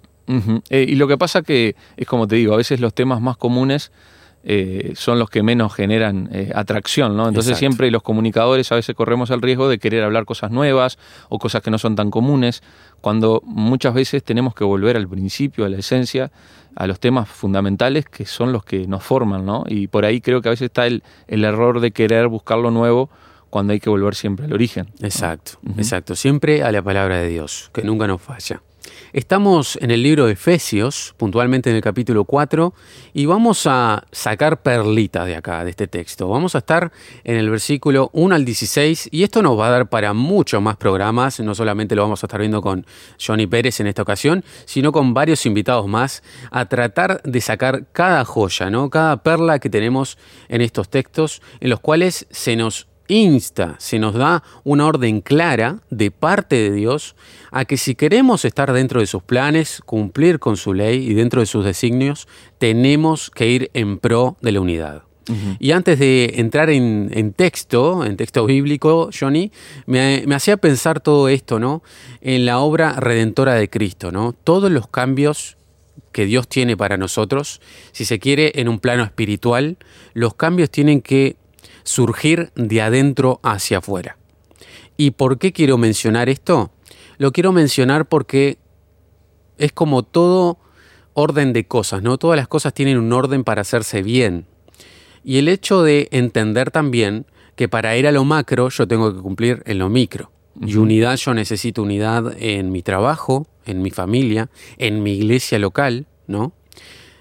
Eh, 0.69 0.85
y 0.87 0.95
lo 0.95 1.09
que 1.09 1.17
pasa 1.17 1.41
que 1.41 1.75
es 1.97 2.07
como 2.07 2.27
te 2.27 2.37
digo, 2.37 2.53
a 2.53 2.57
veces 2.57 2.79
los 2.79 2.93
temas 2.93 3.19
más 3.19 3.35
comunes 3.35 3.91
eh, 4.45 4.91
son 4.95 5.19
los 5.19 5.29
que 5.29 5.41
menos 5.41 5.73
generan 5.73 6.29
eh, 6.33 6.51
atracción, 6.53 7.15
¿no? 7.15 7.27
Entonces 7.27 7.51
Exacto. 7.51 7.59
siempre 7.59 7.91
los 7.91 8.03
comunicadores 8.03 8.71
a 8.71 8.75
veces 8.75 8.93
corremos 8.95 9.29
el 9.29 9.41
riesgo 9.41 9.69
de 9.69 9.79
querer 9.79 10.03
hablar 10.03 10.25
cosas 10.25 10.51
nuevas 10.51 10.97
o 11.29 11.39
cosas 11.39 11.61
que 11.61 11.71
no 11.71 11.77
son 11.77 11.95
tan 11.95 12.11
comunes, 12.11 12.61
cuando 12.99 13.41
muchas 13.45 13.93
veces 13.93 14.23
tenemos 14.23 14.53
que 14.53 14.65
volver 14.65 14.97
al 14.97 15.07
principio, 15.07 15.65
a 15.65 15.69
la 15.69 15.77
esencia, 15.77 16.31
a 16.75 16.87
los 16.87 16.99
temas 16.99 17.29
fundamentales 17.29 18.05
que 18.05 18.25
son 18.25 18.51
los 18.51 18.65
que 18.65 18.85
nos 18.87 19.03
forman, 19.03 19.45
¿no? 19.45 19.63
Y 19.67 19.87
por 19.87 20.03
ahí 20.03 20.19
creo 20.19 20.41
que 20.41 20.49
a 20.49 20.51
veces 20.51 20.65
está 20.65 20.87
el, 20.87 21.03
el 21.27 21.45
error 21.45 21.79
de 21.79 21.91
querer 21.91 22.27
buscar 22.27 22.57
lo 22.57 22.71
nuevo 22.71 23.09
cuando 23.49 23.71
hay 23.73 23.79
que 23.79 23.89
volver 23.89 24.15
siempre 24.15 24.45
al 24.45 24.53
origen. 24.53 24.87
Exacto, 25.01 25.59
exacto. 25.77 26.15
Siempre 26.15 26.63
a 26.63 26.71
la 26.71 26.81
palabra 26.81 27.19
de 27.19 27.27
Dios, 27.29 27.69
que 27.73 27.83
nunca 27.83 28.07
nos 28.07 28.21
falla. 28.21 28.61
Estamos 29.13 29.77
en 29.79 29.91
el 29.91 30.01
libro 30.01 30.25
de 30.25 30.33
Efesios, 30.33 31.13
puntualmente 31.17 31.69
en 31.69 31.75
el 31.75 31.83
capítulo 31.83 32.25
4, 32.25 32.73
y 33.13 33.27
vamos 33.27 33.67
a 33.67 34.05
sacar 34.11 34.63
perlitas 34.63 35.27
de 35.27 35.35
acá, 35.35 35.63
de 35.63 35.69
este 35.69 35.85
texto. 35.85 36.27
Vamos 36.29 36.55
a 36.55 36.57
estar 36.57 36.91
en 37.23 37.35
el 37.35 37.47
versículo 37.51 38.09
1 38.13 38.33
al 38.33 38.43
16, 38.43 39.09
y 39.11 39.21
esto 39.21 39.43
nos 39.43 39.59
va 39.59 39.67
a 39.67 39.69
dar 39.69 39.87
para 39.87 40.13
muchos 40.13 40.63
más 40.63 40.77
programas. 40.77 41.39
No 41.41 41.53
solamente 41.53 41.93
lo 41.93 42.01
vamos 42.01 42.23
a 42.23 42.25
estar 42.25 42.39
viendo 42.39 42.59
con 42.63 42.87
Johnny 43.23 43.45
Pérez 43.45 43.79
en 43.81 43.85
esta 43.85 44.01
ocasión, 44.01 44.43
sino 44.65 44.91
con 44.91 45.13
varios 45.13 45.45
invitados 45.45 45.87
más, 45.87 46.23
a 46.49 46.65
tratar 46.65 47.21
de 47.21 47.39
sacar 47.39 47.85
cada 47.91 48.25
joya, 48.25 48.71
¿no? 48.71 48.89
cada 48.89 49.21
perla 49.21 49.59
que 49.59 49.69
tenemos 49.69 50.17
en 50.49 50.61
estos 50.61 50.89
textos, 50.89 51.43
en 51.59 51.69
los 51.69 51.79
cuales 51.81 52.25
se 52.31 52.55
nos 52.55 52.87
insta, 53.07 53.75
se 53.79 53.99
nos 53.99 54.13
da 54.13 54.43
una 54.63 54.85
orden 54.85 55.21
clara 55.21 55.79
de 55.89 56.11
parte 56.11 56.55
de 56.55 56.71
Dios 56.71 57.15
a 57.51 57.65
que 57.65 57.77
si 57.77 57.95
queremos 57.95 58.45
estar 58.45 58.71
dentro 58.73 58.99
de 58.99 59.07
sus 59.07 59.23
planes, 59.23 59.81
cumplir 59.85 60.39
con 60.39 60.57
su 60.57 60.73
ley 60.73 61.07
y 61.07 61.13
dentro 61.13 61.39
de 61.39 61.45
sus 61.45 61.65
designios, 61.65 62.27
tenemos 62.57 63.29
que 63.29 63.47
ir 63.47 63.71
en 63.73 63.97
pro 63.99 64.37
de 64.41 64.51
la 64.51 64.61
unidad. 64.61 65.03
Y 65.57 65.71
antes 65.71 65.99
de 65.99 66.33
entrar 66.35 66.69
en, 66.69 67.09
en 67.13 67.31
texto, 67.31 68.03
en 68.03 68.17
texto 68.17 68.45
bíblico, 68.45 69.09
Johnny, 69.17 69.53
me, 69.85 70.23
me 70.27 70.35
hacía 70.35 70.57
pensar 70.57 70.99
todo 70.99 71.29
esto, 71.29 71.59
¿no? 71.59 71.81
En 72.19 72.45
la 72.45 72.59
obra 72.59 72.99
redentora 72.99 73.53
de 73.53 73.69
Cristo, 73.69 74.11
¿no? 74.11 74.33
Todos 74.33 74.69
los 74.69 74.87
cambios 74.87 75.55
que 76.11 76.25
Dios 76.25 76.49
tiene 76.49 76.75
para 76.75 76.97
nosotros, 76.97 77.61
si 77.93 78.03
se 78.03 78.19
quiere, 78.19 78.53
en 78.55 78.67
un 78.67 78.79
plano 78.79 79.03
espiritual, 79.03 79.77
los 80.13 80.33
cambios 80.35 80.69
tienen 80.69 81.01
que 81.01 81.37
surgir 81.83 82.51
de 82.55 82.81
adentro 82.81 83.39
hacia 83.43 83.79
afuera. 83.79 84.17
¿Y 84.97 85.11
por 85.11 85.37
qué 85.37 85.51
quiero 85.51 85.77
mencionar 85.77 86.29
esto? 86.29 86.71
Lo 87.17 87.31
quiero 87.31 87.51
mencionar 87.51 88.07
porque 88.07 88.57
es 89.57 89.71
como 89.71 90.03
todo 90.03 90.59
orden 91.13 91.53
de 91.53 91.65
cosas, 91.65 92.01
¿no? 92.01 92.17
Todas 92.17 92.37
las 92.37 92.47
cosas 92.47 92.73
tienen 92.73 92.97
un 92.97 93.11
orden 93.13 93.43
para 93.43 93.61
hacerse 93.61 94.01
bien. 94.01 94.45
Y 95.23 95.37
el 95.37 95.47
hecho 95.47 95.83
de 95.83 96.09
entender 96.11 96.71
también 96.71 97.25
que 97.55 97.69
para 97.69 97.95
ir 97.97 98.07
a 98.07 98.11
lo 98.11 98.25
macro 98.25 98.69
yo 98.69 98.87
tengo 98.87 99.13
que 99.13 99.21
cumplir 99.21 99.63
en 99.65 99.79
lo 99.79 99.89
micro. 99.89 100.31
Y 100.61 100.75
unidad, 100.75 101.15
yo 101.17 101.33
necesito 101.33 101.81
unidad 101.81 102.35
en 102.39 102.71
mi 102.71 102.83
trabajo, 102.83 103.47
en 103.65 103.81
mi 103.81 103.89
familia, 103.89 104.49
en 104.77 105.01
mi 105.01 105.13
iglesia 105.13 105.57
local, 105.59 106.05
¿no? 106.27 106.53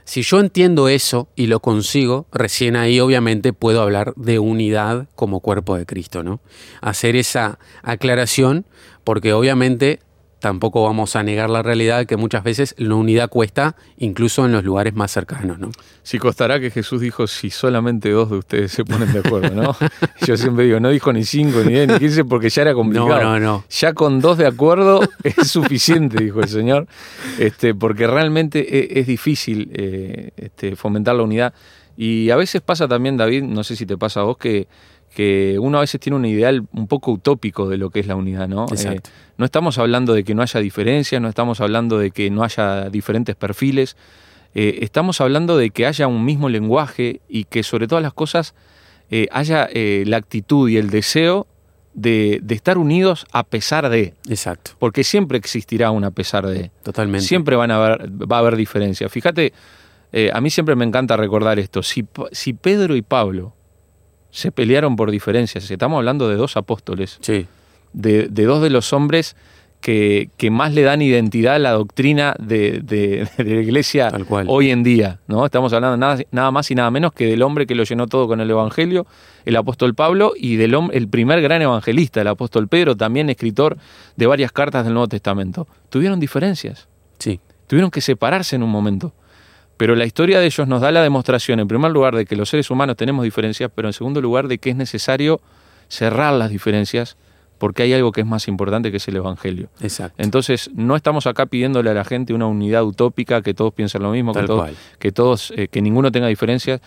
Si 0.04 0.22
yo 0.22 0.40
entiendo 0.40 0.88
eso 0.88 1.28
y 1.36 1.46
lo 1.46 1.60
consigo, 1.60 2.26
recién 2.32 2.76
ahí 2.76 3.00
obviamente 3.00 3.52
puedo 3.52 3.82
hablar 3.82 4.14
de 4.16 4.38
unidad 4.38 5.06
como 5.14 5.40
cuerpo 5.40 5.76
de 5.76 5.86
Cristo, 5.86 6.22
¿no? 6.22 6.40
Hacer 6.80 7.16
esa 7.16 7.58
aclaración 7.82 8.66
porque 9.04 9.32
obviamente 9.32 10.00
tampoco 10.42 10.82
vamos 10.82 11.14
a 11.14 11.22
negar 11.22 11.48
la 11.48 11.62
realidad 11.62 12.04
que 12.04 12.16
muchas 12.16 12.42
veces 12.42 12.74
la 12.76 12.96
unidad 12.96 13.30
cuesta 13.30 13.76
incluso 13.96 14.44
en 14.44 14.50
los 14.50 14.64
lugares 14.64 14.92
más 14.92 15.12
cercanos, 15.12 15.60
¿no? 15.60 15.70
Si 16.02 16.18
costará 16.18 16.58
que 16.58 16.72
Jesús 16.72 17.00
dijo 17.00 17.28
si 17.28 17.48
solamente 17.48 18.10
dos 18.10 18.28
de 18.28 18.38
ustedes 18.38 18.72
se 18.72 18.84
ponen 18.84 19.12
de 19.12 19.20
acuerdo, 19.20 19.54
¿no? 19.54 19.76
Yo 20.26 20.36
siempre 20.36 20.64
digo, 20.64 20.80
no 20.80 20.90
dijo 20.90 21.12
ni 21.12 21.22
cinco, 21.22 21.60
ni 21.64 21.74
diez, 21.74 21.86
ni 21.86 21.96
quince, 21.96 22.24
porque 22.24 22.50
ya 22.50 22.62
era 22.62 22.74
complicado. 22.74 23.22
No, 23.22 23.38
no, 23.38 23.40
no. 23.40 23.64
Ya 23.70 23.94
con 23.94 24.20
dos 24.20 24.36
de 24.36 24.48
acuerdo 24.48 25.00
es 25.22 25.48
suficiente, 25.48 26.24
dijo 26.24 26.40
el 26.40 26.48
Señor, 26.48 26.88
este, 27.38 27.72
porque 27.72 28.08
realmente 28.08 28.58
e- 28.58 28.98
es, 28.98 29.06
difícil 29.06 29.70
eh, 29.74 30.32
este, 30.36 30.74
fomentar 30.74 31.14
la 31.14 31.22
unidad. 31.22 31.54
Y 31.96 32.30
a 32.30 32.36
veces 32.36 32.62
pasa 32.62 32.88
también, 32.88 33.16
David, 33.16 33.44
no 33.44 33.62
sé 33.62 33.76
si 33.76 33.86
te 33.86 33.96
pasa 33.96 34.20
a 34.20 34.22
vos, 34.24 34.38
que, 34.38 34.66
que 35.14 35.58
uno 35.60 35.78
a 35.78 35.82
veces 35.82 36.00
tiene 36.00 36.16
un 36.16 36.24
ideal 36.24 36.66
un 36.72 36.86
poco 36.86 37.12
utópico 37.12 37.68
de 37.68 37.76
lo 37.76 37.90
que 37.90 38.00
es 38.00 38.06
la 38.06 38.16
unidad, 38.16 38.48
¿no? 38.48 38.66
Exacto. 38.70 39.10
Eh, 39.10 39.32
no 39.36 39.44
estamos 39.44 39.78
hablando 39.78 40.14
de 40.14 40.24
que 40.24 40.34
no 40.34 40.42
haya 40.42 40.60
diferencias, 40.60 41.20
no 41.20 41.28
estamos 41.28 41.60
hablando 41.60 41.98
de 41.98 42.10
que 42.10 42.30
no 42.30 42.42
haya 42.42 42.88
diferentes 42.88 43.36
perfiles, 43.36 43.96
eh, 44.54 44.78
estamos 44.82 45.20
hablando 45.20 45.56
de 45.56 45.70
que 45.70 45.86
haya 45.86 46.06
un 46.06 46.24
mismo 46.24 46.48
lenguaje 46.48 47.20
y 47.28 47.44
que 47.44 47.62
sobre 47.62 47.88
todas 47.88 48.02
las 48.02 48.12
cosas 48.12 48.54
eh, 49.10 49.28
haya 49.30 49.68
la 49.72 50.16
actitud 50.16 50.68
y 50.68 50.76
el 50.76 50.90
deseo 50.90 51.46
de, 51.94 52.40
de 52.42 52.54
estar 52.54 52.78
unidos 52.78 53.26
a 53.32 53.44
pesar 53.44 53.90
de, 53.90 54.14
Exacto, 54.28 54.72
porque 54.78 55.04
siempre 55.04 55.36
existirá 55.36 55.90
un 55.90 56.04
a 56.04 56.10
pesar 56.10 56.46
de. 56.46 56.70
totalmente. 56.82 57.26
Siempre 57.26 57.56
van 57.56 57.70
a 57.70 57.76
haber, 57.76 58.10
va 58.10 58.36
a 58.36 58.40
haber 58.40 58.56
diferencias. 58.56 59.12
Fíjate, 59.12 59.52
a 60.32 60.40
mí 60.40 60.50
siempre 60.50 60.74
me 60.74 60.84
encanta 60.84 61.16
recordar 61.16 61.58
esto. 61.58 61.82
Si, 61.82 62.06
si 62.32 62.52
Pedro 62.54 62.96
y 62.96 63.02
Pablo 63.02 63.54
se 64.32 64.50
pelearon 64.50 64.96
por 64.96 65.12
diferencias, 65.12 65.70
estamos 65.70 65.98
hablando 65.98 66.28
de 66.28 66.34
dos 66.34 66.56
apóstoles, 66.56 67.18
Sí, 67.20 67.46
de, 67.92 68.26
de 68.28 68.44
dos 68.44 68.60
de 68.62 68.70
los 68.70 68.92
hombres 68.92 69.36
que, 69.82 70.30
que 70.36 70.50
más 70.50 70.72
le 70.72 70.82
dan 70.82 71.02
identidad 71.02 71.56
a 71.56 71.58
la 71.58 71.72
doctrina 71.72 72.34
de, 72.38 72.80
de- 72.84 73.28
de 73.36 73.54
la 73.56 73.60
iglesia 73.60 74.10
Tal 74.10 74.24
cual. 74.26 74.46
hoy 74.48 74.70
en 74.70 74.82
día. 74.84 75.18
¿no? 75.26 75.44
Estamos 75.44 75.72
hablando 75.72 75.96
nada, 75.96 76.22
nada 76.30 76.50
más 76.52 76.70
y 76.70 76.74
nada 76.76 76.90
menos 76.90 77.12
que 77.12 77.26
del 77.26 77.42
hombre 77.42 77.66
que 77.66 77.74
lo 77.74 77.82
llenó 77.82 78.06
todo 78.06 78.26
con 78.28 78.40
el 78.40 78.48
Evangelio, 78.50 79.06
el 79.44 79.56
apóstol 79.56 79.94
Pablo, 79.94 80.32
y 80.36 80.54
del 80.56 80.74
el 80.92 81.08
primer 81.08 81.42
gran 81.42 81.62
evangelista, 81.62 82.20
el 82.20 82.28
apóstol 82.28 82.68
Pedro, 82.68 82.96
también 82.96 83.28
escritor 83.28 83.76
de 84.16 84.26
varias 84.28 84.52
cartas 84.52 84.84
del 84.84 84.94
Nuevo 84.94 85.08
Testamento. 85.08 85.66
Tuvieron 85.90 86.20
diferencias, 86.20 86.86
sí, 87.18 87.40
tuvieron 87.66 87.90
que 87.90 88.00
separarse 88.00 88.54
en 88.56 88.62
un 88.62 88.70
momento. 88.70 89.12
Pero 89.82 89.96
la 89.96 90.04
historia 90.04 90.38
de 90.38 90.46
ellos 90.46 90.68
nos 90.68 90.80
da 90.80 90.92
la 90.92 91.02
demostración, 91.02 91.58
en 91.58 91.66
primer 91.66 91.90
lugar, 91.90 92.14
de 92.14 92.24
que 92.24 92.36
los 92.36 92.48
seres 92.48 92.70
humanos 92.70 92.96
tenemos 92.96 93.24
diferencias, 93.24 93.68
pero 93.74 93.88
en 93.88 93.92
segundo 93.92 94.20
lugar, 94.20 94.46
de 94.46 94.58
que 94.58 94.70
es 94.70 94.76
necesario 94.76 95.40
cerrar 95.88 96.34
las 96.34 96.50
diferencias 96.50 97.16
porque 97.58 97.82
hay 97.82 97.92
algo 97.92 98.12
que 98.12 98.20
es 98.20 98.26
más 98.28 98.46
importante 98.46 98.92
que 98.92 98.98
es 98.98 99.08
el 99.08 99.16
Evangelio. 99.16 99.70
Exacto. 99.80 100.22
Entonces, 100.22 100.70
no 100.72 100.94
estamos 100.94 101.26
acá 101.26 101.46
pidiéndole 101.46 101.90
a 101.90 101.94
la 101.94 102.04
gente 102.04 102.32
una 102.32 102.46
unidad 102.46 102.84
utópica, 102.84 103.42
que 103.42 103.54
todos 103.54 103.74
piensen 103.74 104.04
lo 104.04 104.12
mismo, 104.12 104.32
que 104.32 104.44
todos, 104.44 104.70
que, 105.00 105.10
todos 105.10 105.52
eh, 105.56 105.66
que 105.66 105.82
ninguno 105.82 106.12
tenga 106.12 106.28
diferencias. 106.28 106.80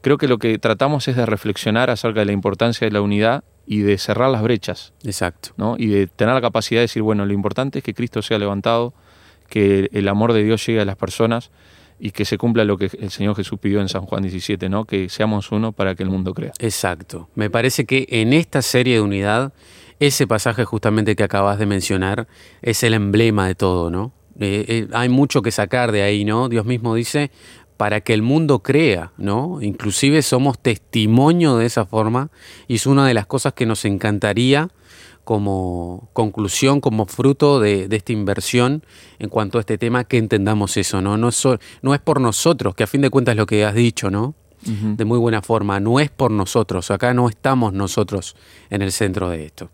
Creo 0.00 0.16
que 0.16 0.26
lo 0.26 0.38
que 0.38 0.58
tratamos 0.58 1.06
es 1.06 1.16
de 1.16 1.26
reflexionar 1.26 1.90
acerca 1.90 2.20
de 2.20 2.24
la 2.24 2.32
importancia 2.32 2.86
de 2.86 2.92
la 2.92 3.02
unidad 3.02 3.44
y 3.66 3.80
de 3.80 3.98
cerrar 3.98 4.30
las 4.30 4.40
brechas, 4.40 4.94
Exacto. 5.04 5.50
¿no? 5.58 5.76
Y 5.76 5.88
de 5.88 6.06
tener 6.06 6.32
la 6.32 6.40
capacidad 6.40 6.78
de 6.78 6.84
decir, 6.84 7.02
bueno, 7.02 7.26
lo 7.26 7.34
importante 7.34 7.80
es 7.80 7.84
que 7.84 7.92
Cristo 7.92 8.22
sea 8.22 8.38
levantado, 8.38 8.94
que 9.50 9.90
el 9.92 10.08
amor 10.08 10.32
de 10.32 10.44
Dios 10.44 10.64
llegue 10.64 10.80
a 10.80 10.86
las 10.86 10.96
personas 10.96 11.50
y 11.98 12.10
que 12.10 12.24
se 12.24 12.38
cumpla 12.38 12.64
lo 12.64 12.76
que 12.76 12.90
el 12.98 13.10
Señor 13.10 13.36
Jesús 13.36 13.58
pidió 13.58 13.80
en 13.80 13.88
San 13.88 14.02
Juan 14.02 14.22
17, 14.22 14.68
¿no? 14.68 14.84
Que 14.84 15.08
seamos 15.08 15.50
uno 15.52 15.72
para 15.72 15.94
que 15.94 16.02
el 16.02 16.10
mundo 16.10 16.34
crea. 16.34 16.52
Exacto. 16.58 17.28
Me 17.34 17.50
parece 17.50 17.86
que 17.86 18.06
en 18.08 18.32
esta 18.32 18.62
serie 18.62 18.94
de 18.94 19.00
unidad, 19.00 19.52
ese 20.00 20.26
pasaje 20.26 20.64
justamente 20.64 21.16
que 21.16 21.24
acabas 21.24 21.58
de 21.58 21.66
mencionar 21.66 22.28
es 22.62 22.82
el 22.82 22.94
emblema 22.94 23.46
de 23.46 23.54
todo, 23.54 23.90
¿no? 23.90 24.12
Eh, 24.40 24.64
eh, 24.68 24.88
hay 24.92 25.08
mucho 25.08 25.42
que 25.42 25.50
sacar 25.50 25.90
de 25.90 26.02
ahí, 26.02 26.24
¿no? 26.24 26.48
Dios 26.48 26.64
mismo 26.64 26.94
dice, 26.94 27.32
para 27.76 28.00
que 28.00 28.14
el 28.14 28.22
mundo 28.22 28.60
crea, 28.60 29.12
¿no? 29.16 29.62
Inclusive 29.62 30.22
somos 30.22 30.58
testimonio 30.58 31.56
de 31.56 31.66
esa 31.66 31.86
forma 31.86 32.30
y 32.66 32.76
es 32.76 32.86
una 32.86 33.06
de 33.06 33.14
las 33.14 33.26
cosas 33.26 33.52
que 33.54 33.66
nos 33.66 33.84
encantaría 33.84 34.68
como 35.28 36.08
conclusión, 36.14 36.80
como 36.80 37.04
fruto 37.04 37.60
de, 37.60 37.86
de 37.86 37.96
esta 37.96 38.12
inversión 38.14 38.82
en 39.18 39.28
cuanto 39.28 39.58
a 39.58 39.60
este 39.60 39.76
tema, 39.76 40.04
que 40.04 40.16
entendamos 40.16 40.78
eso, 40.78 41.02
¿no? 41.02 41.18
No 41.18 41.28
es, 41.28 41.34
so- 41.34 41.58
no 41.82 41.92
es 41.92 42.00
por 42.00 42.18
nosotros, 42.18 42.74
que 42.74 42.84
a 42.84 42.86
fin 42.86 43.02
de 43.02 43.10
cuentas 43.10 43.34
es 43.34 43.36
lo 43.36 43.44
que 43.44 43.62
has 43.62 43.74
dicho, 43.74 44.10
¿no? 44.10 44.34
de 44.62 45.04
muy 45.04 45.18
buena 45.18 45.42
forma. 45.42 45.78
No 45.80 46.00
es 46.00 46.08
por 46.10 46.30
nosotros, 46.30 46.90
acá 46.90 47.12
no 47.12 47.28
estamos 47.28 47.74
nosotros 47.74 48.36
en 48.70 48.80
el 48.80 48.90
centro 48.90 49.28
de 49.28 49.44
esto. 49.44 49.70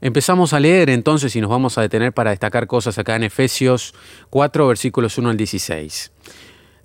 Empezamos 0.00 0.52
a 0.52 0.60
leer 0.60 0.90
entonces 0.90 1.34
y 1.34 1.40
nos 1.40 1.50
vamos 1.50 1.76
a 1.76 1.82
detener 1.82 2.12
para 2.12 2.30
destacar 2.30 2.68
cosas 2.68 2.96
acá 2.96 3.16
en 3.16 3.24
Efesios 3.24 3.94
4, 4.30 4.68
versículos 4.68 5.18
1 5.18 5.28
al 5.28 5.36
16. 5.36 6.12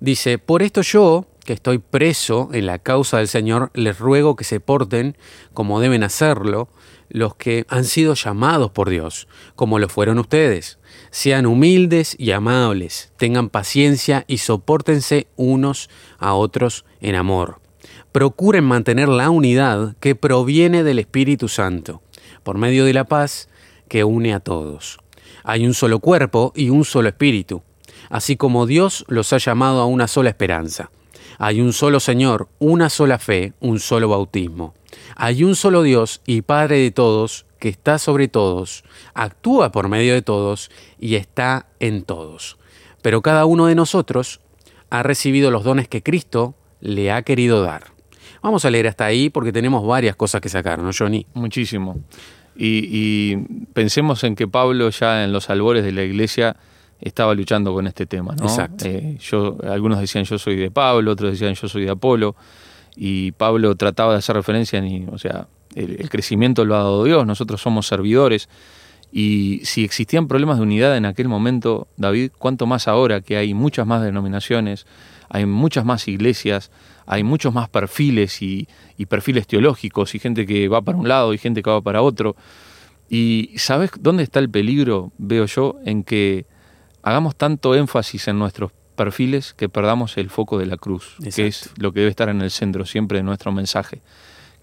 Dice, 0.00 0.38
por 0.38 0.62
esto 0.64 0.82
yo, 0.82 1.26
que 1.50 1.54
estoy 1.54 1.78
preso 1.78 2.48
en 2.52 2.66
la 2.66 2.78
causa 2.78 3.18
del 3.18 3.26
Señor, 3.26 3.72
les 3.74 3.98
ruego 3.98 4.36
que 4.36 4.44
se 4.44 4.60
porten 4.60 5.16
como 5.52 5.80
deben 5.80 6.04
hacerlo 6.04 6.68
los 7.08 7.34
que 7.34 7.66
han 7.68 7.82
sido 7.82 8.14
llamados 8.14 8.70
por 8.70 8.88
Dios, 8.88 9.26
como 9.56 9.80
lo 9.80 9.88
fueron 9.88 10.20
ustedes. 10.20 10.78
Sean 11.10 11.46
humildes 11.46 12.14
y 12.20 12.30
amables, 12.30 13.12
tengan 13.16 13.48
paciencia 13.48 14.24
y 14.28 14.38
soportense 14.38 15.26
unos 15.34 15.90
a 16.20 16.34
otros 16.34 16.84
en 17.00 17.16
amor. 17.16 17.60
Procuren 18.12 18.62
mantener 18.62 19.08
la 19.08 19.28
unidad 19.28 19.96
que 19.98 20.14
proviene 20.14 20.84
del 20.84 21.00
Espíritu 21.00 21.48
Santo, 21.48 22.00
por 22.44 22.58
medio 22.58 22.84
de 22.84 22.94
la 22.94 23.06
paz 23.06 23.48
que 23.88 24.04
une 24.04 24.34
a 24.34 24.38
todos. 24.38 25.00
Hay 25.42 25.66
un 25.66 25.74
solo 25.74 25.98
cuerpo 25.98 26.52
y 26.54 26.70
un 26.70 26.84
solo 26.84 27.08
espíritu, 27.08 27.64
así 28.08 28.36
como 28.36 28.66
Dios 28.66 29.04
los 29.08 29.32
ha 29.32 29.38
llamado 29.38 29.80
a 29.80 29.86
una 29.86 30.06
sola 30.06 30.28
esperanza. 30.28 30.92
Hay 31.42 31.62
un 31.62 31.72
solo 31.72 32.00
Señor, 32.00 32.48
una 32.58 32.90
sola 32.90 33.18
fe, 33.18 33.54
un 33.60 33.80
solo 33.80 34.10
bautismo. 34.10 34.74
Hay 35.16 35.42
un 35.42 35.56
solo 35.56 35.82
Dios 35.82 36.20
y 36.26 36.42
Padre 36.42 36.80
de 36.80 36.90
todos, 36.90 37.46
que 37.58 37.70
está 37.70 37.96
sobre 37.98 38.28
todos, 38.28 38.84
actúa 39.14 39.72
por 39.72 39.88
medio 39.88 40.12
de 40.12 40.20
todos 40.20 40.70
y 40.98 41.14
está 41.14 41.64
en 41.80 42.02
todos. 42.02 42.58
Pero 43.00 43.22
cada 43.22 43.46
uno 43.46 43.64
de 43.64 43.74
nosotros 43.74 44.42
ha 44.90 45.02
recibido 45.02 45.50
los 45.50 45.64
dones 45.64 45.88
que 45.88 46.02
Cristo 46.02 46.56
le 46.82 47.10
ha 47.10 47.22
querido 47.22 47.62
dar. 47.62 47.84
Vamos 48.42 48.66
a 48.66 48.70
leer 48.70 48.88
hasta 48.88 49.06
ahí 49.06 49.30
porque 49.30 49.50
tenemos 49.50 49.86
varias 49.86 50.16
cosas 50.16 50.42
que 50.42 50.50
sacar, 50.50 50.80
¿no, 50.80 50.90
Johnny? 50.92 51.24
Muchísimo. 51.32 52.00
Y, 52.54 52.84
y 52.90 53.36
pensemos 53.72 54.24
en 54.24 54.36
que 54.36 54.46
Pablo 54.46 54.90
ya 54.90 55.24
en 55.24 55.32
los 55.32 55.48
albores 55.48 55.84
de 55.84 55.92
la 55.92 56.02
iglesia 56.02 56.58
estaba 57.00 57.34
luchando 57.34 57.72
con 57.72 57.86
este 57.86 58.06
tema, 58.06 58.34
¿no? 58.34 58.44
Exacto. 58.44 58.84
Eh, 58.86 59.16
yo, 59.20 59.56
algunos 59.68 60.00
decían 60.00 60.24
yo 60.24 60.38
soy 60.38 60.56
de 60.56 60.70
Pablo, 60.70 61.12
otros 61.12 61.32
decían 61.32 61.54
yo 61.54 61.68
soy 61.68 61.84
de 61.84 61.90
Apolo, 61.90 62.36
y 62.96 63.32
Pablo 63.32 63.74
trataba 63.76 64.12
de 64.12 64.18
hacer 64.18 64.36
referencia 64.36 64.78
en, 64.78 65.08
o 65.10 65.18
sea, 65.18 65.48
el, 65.74 65.96
el 66.00 66.10
crecimiento 66.10 66.64
lo 66.64 66.74
ha 66.74 66.78
dado 66.78 67.04
Dios, 67.04 67.26
nosotros 67.26 67.60
somos 67.60 67.86
servidores, 67.86 68.48
y 69.12 69.60
si 69.64 69.84
existían 69.84 70.28
problemas 70.28 70.58
de 70.58 70.62
unidad 70.62 70.96
en 70.96 71.04
aquel 71.04 71.28
momento, 71.28 71.88
David, 71.96 72.30
cuánto 72.38 72.66
más 72.66 72.86
ahora 72.86 73.20
que 73.20 73.36
hay 73.36 73.54
muchas 73.54 73.86
más 73.86 74.02
denominaciones, 74.02 74.86
hay 75.28 75.46
muchas 75.46 75.84
más 75.84 76.06
iglesias, 76.08 76.70
hay 77.06 77.24
muchos 77.24 77.52
más 77.52 77.68
perfiles 77.68 78.40
y, 78.42 78.68
y 78.96 79.06
perfiles 79.06 79.46
teológicos, 79.46 80.14
y 80.14 80.18
gente 80.18 80.46
que 80.46 80.68
va 80.68 80.82
para 80.82 80.98
un 80.98 81.08
lado 81.08 81.34
y 81.34 81.38
gente 81.38 81.62
que 81.62 81.70
va 81.70 81.80
para 81.80 82.02
otro. 82.02 82.36
Y 83.08 83.50
¿sabes 83.56 83.90
dónde 83.98 84.22
está 84.22 84.38
el 84.38 84.50
peligro, 84.50 85.12
veo 85.18 85.46
yo, 85.46 85.76
en 85.84 86.04
que 86.04 86.46
hagamos 87.02 87.36
tanto 87.36 87.74
énfasis 87.74 88.28
en 88.28 88.38
nuestros 88.38 88.72
perfiles 88.96 89.54
que 89.54 89.68
perdamos 89.68 90.16
el 90.18 90.30
foco 90.30 90.58
de 90.58 90.66
la 90.66 90.76
cruz, 90.76 91.16
que 91.34 91.46
es 91.46 91.70
lo 91.76 91.92
que 91.92 92.00
debe 92.00 92.10
estar 92.10 92.28
en 92.28 92.42
el 92.42 92.50
centro 92.50 92.84
siempre 92.84 93.18
de 93.18 93.24
nuestro 93.24 93.52
mensaje? 93.52 94.02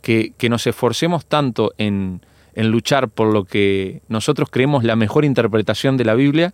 Que, 0.02 0.34
que 0.38 0.50
nos 0.50 0.68
esforcemos 0.68 1.26
tanto 1.26 1.74
en, 1.78 2.22
en 2.54 2.72
luchar 2.72 3.10
por 3.10 3.34
lo 3.34 3.46
que 3.46 4.02
nosotros 4.08 4.50
creemos 4.52 4.84
la 4.84 4.96
mejor 4.96 5.26
interpretación 5.26 5.98
de 5.98 6.06
la 6.06 6.16
Biblia, 6.16 6.54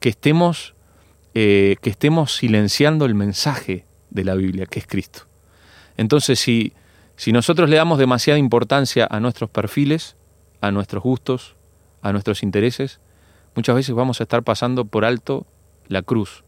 que 0.00 0.08
estemos, 0.08 0.74
eh, 1.34 1.76
que 1.82 1.90
estemos 1.90 2.36
silenciando 2.36 3.04
el 3.04 3.14
mensaje 3.14 3.86
de 4.10 4.24
la 4.24 4.34
Biblia, 4.34 4.66
que 4.66 4.80
es 4.80 4.86
Cristo. 4.86 5.26
Entonces, 5.96 6.40
si, 6.40 6.72
si 7.16 7.32
nosotros 7.32 7.70
le 7.70 7.76
damos 7.76 7.98
demasiada 7.98 8.38
importancia 8.38 9.06
a 9.10 9.20
nuestros 9.20 9.50
perfiles, 9.50 10.16
a 10.60 10.70
nuestros 10.70 11.02
gustos, 11.02 11.56
a 12.02 12.12
nuestros 12.12 12.42
intereses, 12.42 13.00
muchas 13.54 13.74
veces 13.74 13.94
vamos 13.94 14.20
a 14.20 14.24
estar 14.24 14.42
pasando 14.42 14.84
por 14.84 15.04
alto 15.04 15.46
la 15.88 16.02
cruz. 16.02 16.44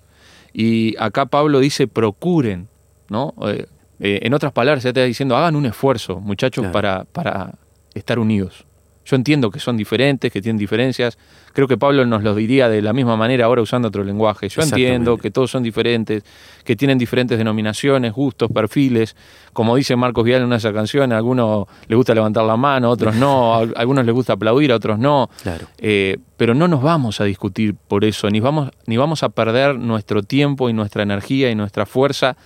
Y 0.52 0.94
acá 0.98 1.26
Pablo 1.26 1.60
dice, 1.60 1.86
procuren, 1.88 2.68
¿no? 3.08 3.34
Eh, 3.46 3.66
eh, 4.00 4.20
en 4.22 4.34
otras 4.34 4.52
palabras, 4.52 4.84
ya 4.84 4.92
te 4.92 5.00
está 5.00 5.06
diciendo, 5.06 5.36
hagan 5.36 5.56
un 5.56 5.66
esfuerzo, 5.66 6.20
muchachos, 6.20 6.62
Claro. 6.62 6.72
para, 6.72 7.04
para 7.04 7.54
estar 7.94 8.18
unidos. 8.18 8.65
Yo 9.06 9.14
entiendo 9.14 9.52
que 9.52 9.60
son 9.60 9.76
diferentes, 9.76 10.32
que 10.32 10.42
tienen 10.42 10.58
diferencias. 10.58 11.16
Creo 11.52 11.68
que 11.68 11.76
Pablo 11.76 12.04
nos 12.04 12.24
lo 12.24 12.34
diría 12.34 12.68
de 12.68 12.82
la 12.82 12.92
misma 12.92 13.16
manera 13.16 13.44
ahora 13.44 13.62
usando 13.62 13.86
otro 13.86 14.02
lenguaje. 14.02 14.48
Yo 14.48 14.62
entiendo 14.62 15.16
que 15.16 15.30
todos 15.30 15.48
son 15.48 15.62
diferentes, 15.62 16.24
que 16.64 16.74
tienen 16.74 16.98
diferentes 16.98 17.38
denominaciones, 17.38 18.12
gustos, 18.12 18.50
perfiles. 18.50 19.14
Como 19.52 19.76
dice 19.76 19.94
Marcos 19.94 20.24
Vial 20.24 20.40
en 20.40 20.46
una 20.46 20.56
de 20.56 20.58
esas 20.58 20.72
canciones, 20.72 21.14
a 21.14 21.18
algunos 21.18 21.68
les 21.86 21.96
gusta 21.96 22.14
levantar 22.14 22.44
la 22.44 22.56
mano, 22.56 22.88
a 22.88 22.90
otros 22.90 23.14
no, 23.14 23.54
a 23.54 23.60
algunos 23.76 24.04
les 24.04 24.12
gusta 24.12 24.32
aplaudir, 24.32 24.72
a 24.72 24.74
otros 24.76 24.98
no. 24.98 25.30
Claro. 25.40 25.68
Eh, 25.78 26.18
pero 26.36 26.54
no 26.54 26.66
nos 26.66 26.82
vamos 26.82 27.20
a 27.20 27.24
discutir 27.24 27.76
por 27.76 28.04
eso, 28.04 28.28
ni 28.28 28.40
vamos, 28.40 28.70
ni 28.86 28.96
vamos 28.96 29.22
a 29.22 29.28
perder 29.28 29.78
nuestro 29.78 30.24
tiempo 30.24 30.68
y 30.68 30.72
nuestra 30.72 31.04
energía 31.04 31.48
y 31.48 31.54
nuestra 31.54 31.86
fuerza 31.86 32.36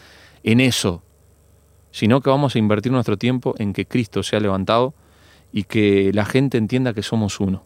en 0.45 0.61
eso, 0.61 1.03
sino 1.91 2.21
que 2.21 2.29
vamos 2.29 2.55
a 2.55 2.59
invertir 2.59 2.93
nuestro 2.93 3.17
tiempo 3.17 3.55
en 3.59 3.73
que 3.73 3.87
Cristo 3.87 4.23
sea 4.23 4.41
levantado 4.41 4.93
y 5.53 5.65
que 5.65 6.13
la 6.13 6.25
gente 6.25 6.59
entienda 6.59 6.95
que 6.95 7.03
somos 7.03 7.41
uno. 7.41 7.65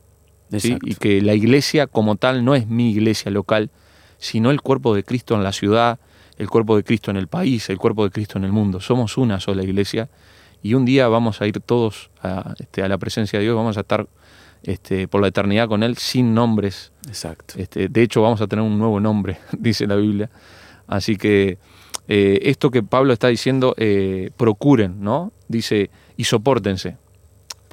¿sí? 0.59 0.79
Y 0.83 0.95
que 0.95 1.21
la 1.21 1.35
iglesia 1.35 1.87
como 1.87 2.17
tal 2.17 2.45
no 2.45 2.55
es 2.55 2.67
mi 2.67 2.91
iglesia 2.91 3.31
local, 3.31 3.71
sino 4.19 4.51
el 4.51 4.61
cuerpo 4.63 4.95
de 4.95 5.05
Cristo 5.05 5.35
en 5.35 5.43
la 5.43 5.53
ciudad, 5.53 5.99
el 6.39 6.49
cuerpo 6.49 6.77
de 6.77 6.85
Cristo 6.85 7.11
en 7.11 7.17
el 7.17 7.29
país, 7.29 7.69
el 7.71 7.79
cuerpo 7.79 8.05
de 8.05 8.11
Cristo 8.11 8.39
en 8.39 8.45
el 8.45 8.53
mundo. 8.53 8.81
Somos 8.81 9.17
una 9.17 9.41
sola 9.41 9.63
iglesia 9.63 10.09
y 10.63 10.75
un 10.75 10.85
día 10.85 11.09
vamos 11.09 11.41
a 11.41 11.47
ir 11.47 11.61
todos 11.61 12.11
a, 12.23 12.55
este, 12.59 12.83
a 12.83 12.89
la 12.89 12.99
presencia 12.99 13.39
de 13.39 13.45
Dios, 13.45 13.57
vamos 13.57 13.77
a 13.77 13.81
estar 13.81 14.07
este, 14.63 15.09
por 15.09 15.21
la 15.21 15.29
eternidad 15.29 15.69
con 15.69 15.83
Él 15.83 15.97
sin 15.99 16.35
nombres. 16.35 16.93
Exacto. 17.07 17.55
Este, 17.59 17.89
de 17.89 18.03
hecho, 18.03 18.23
vamos 18.23 18.41
a 18.41 18.47
tener 18.47 18.65
un 18.65 18.79
nuevo 18.79 18.99
nombre, 18.99 19.39
dice 19.59 19.87
la 19.87 19.97
Biblia. 19.97 20.31
Así 20.87 21.17
que 21.17 21.59
eh, 22.09 22.41
esto 22.43 22.71
que 22.71 22.83
Pablo 22.83 23.13
está 23.13 23.29
diciendo, 23.29 23.75
eh, 23.77 24.31
procuren, 24.37 25.03
¿no? 25.03 25.33
Dice, 25.49 25.91
y 26.17 26.25
soportense. 26.25 26.97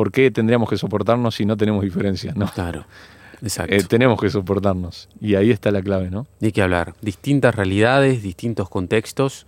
¿Por 0.01 0.11
qué 0.11 0.31
tendríamos 0.31 0.67
que 0.67 0.77
soportarnos 0.77 1.35
si 1.35 1.45
no 1.45 1.55
tenemos 1.55 1.83
diferencias? 1.83 2.35
No, 2.35 2.47
Claro. 2.47 2.85
Exacto. 3.43 3.75
Eh, 3.75 3.83
tenemos 3.83 4.19
que 4.19 4.31
soportarnos. 4.31 5.07
Y 5.19 5.35
ahí 5.35 5.51
está 5.51 5.69
la 5.69 5.83
clave, 5.83 6.09
¿no? 6.09 6.25
Ni 6.39 6.51
que 6.51 6.63
hablar. 6.63 6.95
Distintas 7.03 7.53
realidades, 7.53 8.23
distintos 8.23 8.67
contextos, 8.67 9.45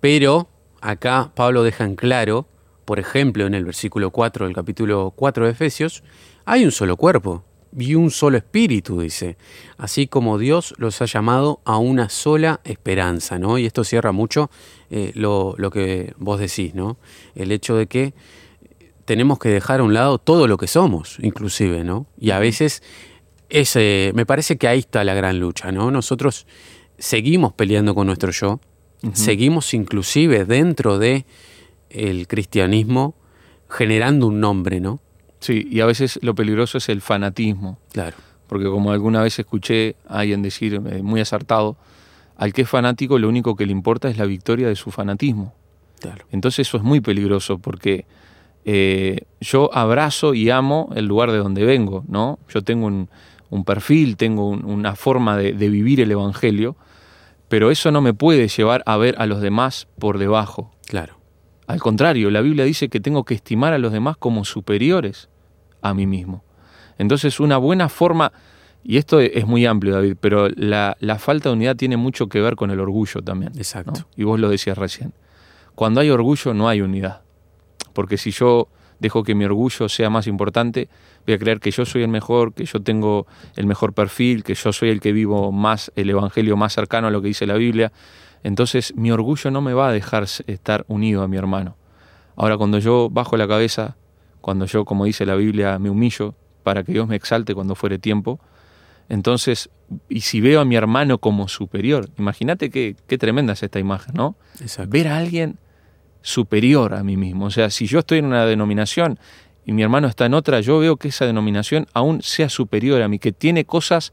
pero 0.00 0.48
acá 0.82 1.30
Pablo 1.34 1.62
deja 1.62 1.84
en 1.84 1.96
claro, 1.96 2.46
por 2.84 2.98
ejemplo, 2.98 3.46
en 3.46 3.54
el 3.54 3.64
versículo 3.64 4.10
4 4.10 4.44
del 4.44 4.54
capítulo 4.54 5.14
4 5.16 5.46
de 5.46 5.52
Efesios, 5.52 6.04
hay 6.44 6.66
un 6.66 6.72
solo 6.72 6.98
cuerpo 6.98 7.42
y 7.74 7.94
un 7.94 8.10
solo 8.10 8.36
espíritu, 8.36 9.00
dice, 9.00 9.38
así 9.78 10.08
como 10.08 10.36
Dios 10.36 10.74
los 10.76 11.00
ha 11.00 11.06
llamado 11.06 11.62
a 11.64 11.78
una 11.78 12.10
sola 12.10 12.60
esperanza, 12.64 13.38
¿no? 13.38 13.56
Y 13.56 13.64
esto 13.64 13.82
cierra 13.82 14.12
mucho 14.12 14.50
eh, 14.90 15.12
lo, 15.14 15.54
lo 15.56 15.70
que 15.70 16.12
vos 16.18 16.38
decís, 16.38 16.74
¿no? 16.74 16.98
El 17.34 17.50
hecho 17.50 17.76
de 17.76 17.86
que 17.86 18.12
tenemos 19.06 19.38
que 19.38 19.48
dejar 19.48 19.80
a 19.80 19.84
un 19.84 19.94
lado 19.94 20.18
todo 20.18 20.48
lo 20.48 20.58
que 20.58 20.66
somos, 20.66 21.18
inclusive, 21.22 21.84
¿no? 21.84 22.06
Y 22.18 22.32
a 22.32 22.38
veces 22.38 22.82
es, 23.48 23.74
eh, 23.76 24.12
me 24.14 24.26
parece 24.26 24.58
que 24.58 24.68
ahí 24.68 24.80
está 24.80 25.04
la 25.04 25.14
gran 25.14 25.38
lucha, 25.38 25.72
¿no? 25.72 25.90
Nosotros 25.90 26.46
seguimos 26.98 27.52
peleando 27.54 27.94
con 27.94 28.08
nuestro 28.08 28.32
yo, 28.32 28.60
seguimos 29.12 29.72
inclusive 29.74 30.44
dentro 30.44 30.98
de 30.98 31.24
el 31.90 32.26
cristianismo 32.26 33.14
generando 33.70 34.26
un 34.26 34.40
nombre, 34.40 34.80
¿no? 34.80 35.00
Sí, 35.38 35.68
y 35.70 35.80
a 35.80 35.86
veces 35.86 36.18
lo 36.22 36.34
peligroso 36.34 36.78
es 36.78 36.88
el 36.88 37.00
fanatismo. 37.00 37.78
Claro. 37.92 38.16
Porque 38.48 38.66
como 38.66 38.90
alguna 38.90 39.22
vez 39.22 39.38
escuché 39.38 39.94
a 40.08 40.20
alguien 40.20 40.42
decir, 40.42 40.74
eh, 40.74 41.02
muy 41.02 41.20
acertado, 41.20 41.76
al 42.36 42.52
que 42.52 42.62
es 42.62 42.68
fanático 42.68 43.18
lo 43.18 43.28
único 43.28 43.54
que 43.54 43.66
le 43.66 43.72
importa 43.72 44.08
es 44.08 44.18
la 44.18 44.24
victoria 44.24 44.66
de 44.66 44.74
su 44.74 44.90
fanatismo. 44.90 45.54
Claro. 46.00 46.24
Entonces 46.32 46.66
eso 46.66 46.76
es 46.76 46.82
muy 46.82 47.00
peligroso 47.00 47.58
porque 47.58 48.04
eh, 48.68 49.20
yo 49.40 49.70
abrazo 49.72 50.34
y 50.34 50.50
amo 50.50 50.90
el 50.96 51.06
lugar 51.06 51.30
de 51.30 51.38
donde 51.38 51.64
vengo, 51.64 52.04
¿no? 52.08 52.38
Yo 52.48 52.62
tengo 52.62 52.86
un, 52.86 53.08
un 53.48 53.64
perfil, 53.64 54.16
tengo 54.16 54.48
un- 54.48 54.64
una 54.64 54.96
forma 54.96 55.36
de, 55.36 55.52
de 55.52 55.68
vivir 55.68 56.00
el 56.00 56.10
Evangelio, 56.10 56.74
pero 57.48 57.70
eso 57.70 57.92
no 57.92 58.00
me 58.00 58.12
puede 58.12 58.48
llevar 58.48 58.82
a 58.86 58.96
ver 58.96 59.14
a 59.18 59.26
los 59.26 59.40
demás 59.40 59.86
por 60.00 60.18
debajo. 60.18 60.72
Claro. 60.86 61.14
Al 61.68 61.80
contrario, 61.80 62.28
la 62.30 62.40
Biblia 62.40 62.64
dice 62.64 62.88
que 62.88 62.98
tengo 63.00 63.24
que 63.24 63.34
estimar 63.34 63.72
a 63.72 63.78
los 63.78 63.92
demás 63.92 64.16
como 64.16 64.44
superiores 64.44 65.28
a 65.80 65.94
mí 65.94 66.06
mismo. 66.06 66.42
Entonces, 66.98 67.38
una 67.38 67.56
buena 67.58 67.88
forma, 67.88 68.32
y 68.82 68.96
esto 68.96 69.20
es 69.20 69.46
muy 69.46 69.64
amplio, 69.66 69.94
David, 69.94 70.16
pero 70.20 70.48
la, 70.48 70.96
la 70.98 71.18
falta 71.20 71.50
de 71.50 71.54
unidad 71.54 71.76
tiene 71.76 71.96
mucho 71.96 72.28
que 72.28 72.40
ver 72.40 72.56
con 72.56 72.70
el 72.72 72.80
orgullo 72.80 73.22
también. 73.22 73.52
¿no? 73.54 73.58
Exacto. 73.58 74.06
Y 74.16 74.24
vos 74.24 74.40
lo 74.40 74.48
decías 74.48 74.76
recién. 74.76 75.12
Cuando 75.76 76.00
hay 76.00 76.10
orgullo, 76.10 76.52
no 76.54 76.68
hay 76.68 76.80
unidad. 76.80 77.20
Porque 77.96 78.18
si 78.18 78.30
yo 78.30 78.68
dejo 79.00 79.22
que 79.22 79.34
mi 79.34 79.46
orgullo 79.46 79.88
sea 79.88 80.10
más 80.10 80.26
importante, 80.26 80.90
voy 81.24 81.34
a 81.34 81.38
creer 81.38 81.60
que 81.60 81.70
yo 81.70 81.86
soy 81.86 82.02
el 82.02 82.08
mejor, 82.08 82.52
que 82.52 82.66
yo 82.66 82.82
tengo 82.82 83.26
el 83.56 83.66
mejor 83.66 83.94
perfil, 83.94 84.44
que 84.44 84.54
yo 84.54 84.70
soy 84.70 84.90
el 84.90 85.00
que 85.00 85.12
vivo 85.12 85.50
más 85.50 85.90
el 85.96 86.10
evangelio 86.10 86.58
más 86.58 86.74
cercano 86.74 87.06
a 87.06 87.10
lo 87.10 87.22
que 87.22 87.28
dice 87.28 87.46
la 87.46 87.54
Biblia. 87.54 87.92
Entonces 88.42 88.94
mi 88.96 89.10
orgullo 89.10 89.50
no 89.50 89.62
me 89.62 89.72
va 89.72 89.88
a 89.88 89.92
dejar 89.92 90.24
estar 90.24 90.84
unido 90.88 91.22
a 91.22 91.28
mi 91.28 91.38
hermano. 91.38 91.78
Ahora 92.36 92.58
cuando 92.58 92.78
yo 92.80 93.08
bajo 93.10 93.38
la 93.38 93.48
cabeza, 93.48 93.96
cuando 94.42 94.66
yo, 94.66 94.84
como 94.84 95.06
dice 95.06 95.24
la 95.24 95.36
Biblia, 95.36 95.78
me 95.78 95.88
humillo 95.88 96.34
para 96.64 96.84
que 96.84 96.92
Dios 96.92 97.08
me 97.08 97.16
exalte 97.16 97.54
cuando 97.54 97.74
fuere 97.76 97.98
tiempo, 97.98 98.40
entonces, 99.08 99.70
y 100.10 100.20
si 100.20 100.42
veo 100.42 100.60
a 100.60 100.66
mi 100.66 100.76
hermano 100.76 101.16
como 101.16 101.48
superior, 101.48 102.10
imagínate 102.18 102.68
qué, 102.68 102.94
qué 103.06 103.16
tremenda 103.16 103.54
es 103.54 103.62
esta 103.62 103.78
imagen, 103.78 104.16
¿no? 104.16 104.36
Exacto. 104.60 104.90
ver 104.90 105.08
a 105.08 105.16
alguien 105.16 105.56
superior 106.26 106.92
a 106.94 107.04
mí 107.04 107.16
mismo. 107.16 107.46
O 107.46 107.50
sea, 107.50 107.70
si 107.70 107.86
yo 107.86 108.00
estoy 108.00 108.18
en 108.18 108.24
una 108.24 108.44
denominación 108.44 109.16
y 109.64 109.72
mi 109.72 109.82
hermano 109.82 110.08
está 110.08 110.26
en 110.26 110.34
otra, 110.34 110.60
yo 110.60 110.80
veo 110.80 110.96
que 110.96 111.08
esa 111.08 111.24
denominación 111.24 111.86
aún 111.94 112.20
sea 112.20 112.48
superior 112.48 113.00
a 113.00 113.06
mí, 113.06 113.20
que 113.20 113.30
tiene 113.30 113.64
cosas 113.64 114.12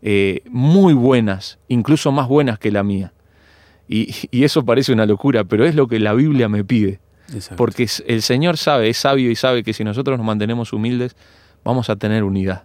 eh, 0.00 0.40
muy 0.48 0.94
buenas, 0.94 1.58
incluso 1.68 2.10
más 2.10 2.26
buenas 2.26 2.58
que 2.58 2.70
la 2.70 2.82
mía. 2.82 3.12
Y, 3.86 4.14
y 4.30 4.44
eso 4.44 4.64
parece 4.64 4.94
una 4.94 5.04
locura, 5.04 5.44
pero 5.44 5.66
es 5.66 5.74
lo 5.74 5.88
que 5.88 5.98
la 5.98 6.14
Biblia 6.14 6.48
me 6.48 6.64
pide. 6.64 7.00
Exacto. 7.34 7.56
Porque 7.56 7.86
el 8.06 8.22
Señor 8.22 8.56
sabe, 8.56 8.88
es 8.88 8.96
sabio 8.96 9.30
y 9.30 9.36
sabe 9.36 9.62
que 9.62 9.74
si 9.74 9.84
nosotros 9.84 10.16
nos 10.16 10.26
mantenemos 10.26 10.72
humildes, 10.72 11.16
vamos 11.64 11.90
a 11.90 11.96
tener 11.96 12.24
unidad. 12.24 12.64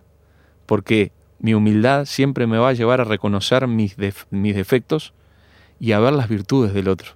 Porque 0.66 1.12
mi 1.40 1.54
humildad 1.54 2.06
siempre 2.06 2.48
me 2.48 2.58
va 2.58 2.70
a 2.70 2.74
llevar 2.74 3.02
a 3.02 3.04
reconocer 3.04 3.68
mis, 3.68 3.98
def- 3.98 4.26
mis 4.30 4.56
defectos 4.56 5.14
y 5.80 5.92
a 5.92 6.00
ver 6.00 6.14
las 6.14 6.30
virtudes 6.30 6.74
del 6.74 6.88
otro. 6.88 7.12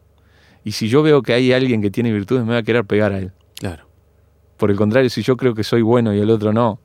Y 0.63 0.74
si 0.74 0.88
yo 0.88 1.02
veo 1.02 1.21
que 1.21 1.34
hay 1.34 1.54
alguien 1.54 1.82
que 1.82 1.89
tiene 1.89 2.12
virtudes, 2.12 2.43
me 2.43 2.50
voy 2.50 2.58
a 2.58 2.63
querer 2.63 2.86
pegar 2.86 3.13
a 3.13 3.19
él. 3.19 3.32
Claro. 3.60 3.86
Por 4.58 4.69
el 4.71 4.78
contrario, 4.78 5.10
si 5.10 5.24
yo 5.24 5.38
creo 5.38 5.56
que 5.56 5.63
soy 5.63 5.82
bueno 5.82 6.13
y 6.13 6.19
el 6.19 6.30
otro 6.30 6.54
no, 6.54 6.80